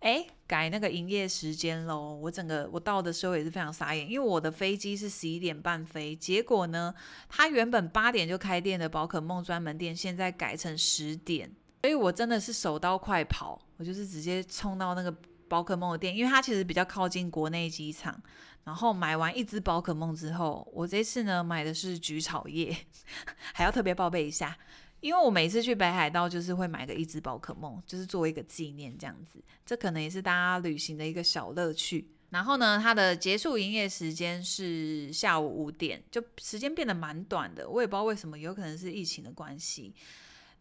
[0.00, 2.12] 诶，改那个营业时间喽。
[2.16, 6.92] 我整个我到的时候也是非常傻眼，因为我的飞机是十一点半飞，结果呢，
[7.28, 11.48] 他原本八点就开店的宝可梦专门店，现在改成十点，
[11.82, 15.14] 所以我真的是手刀快跑，我就是直接冲到那个。
[15.50, 18.22] 宝可梦的店，因为它其实比较靠近国内机场。
[18.64, 22.76] 然后买完一只宝可梦之后，我这次呢买的是菊草叶，
[23.54, 24.56] 还要特别报备一下，
[25.00, 29.42] 因为我每次去北海道就是会买个一只宝可梦，就是作为一个纪念这样子。
[29.64, 32.10] 这可能也是大家旅行的一个小乐趣。
[32.30, 37.68] 然后呢，它的结束营业时间是下午五点，就时间变得蛮短的。
[37.68, 39.92] 我也不知道为什么，有可能是疫情的关系。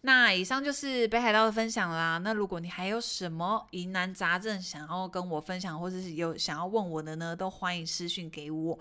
[0.02, 2.18] 那以上就是北海道的分享啦。
[2.24, 8.80] 那如果你还有什么疑难杂症想要跟我分享，或者是有想要问我的呢，都欢迎私讯给我。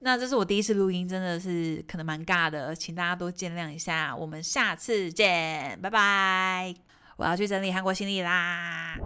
[0.00, 4.14] 那这是我第一次录音，真的是可能蛮尬的，请大家多见谅一下。
[4.14, 6.74] 我们下次见，拜拜。
[7.16, 8.96] 我要去整理韩国行李啦。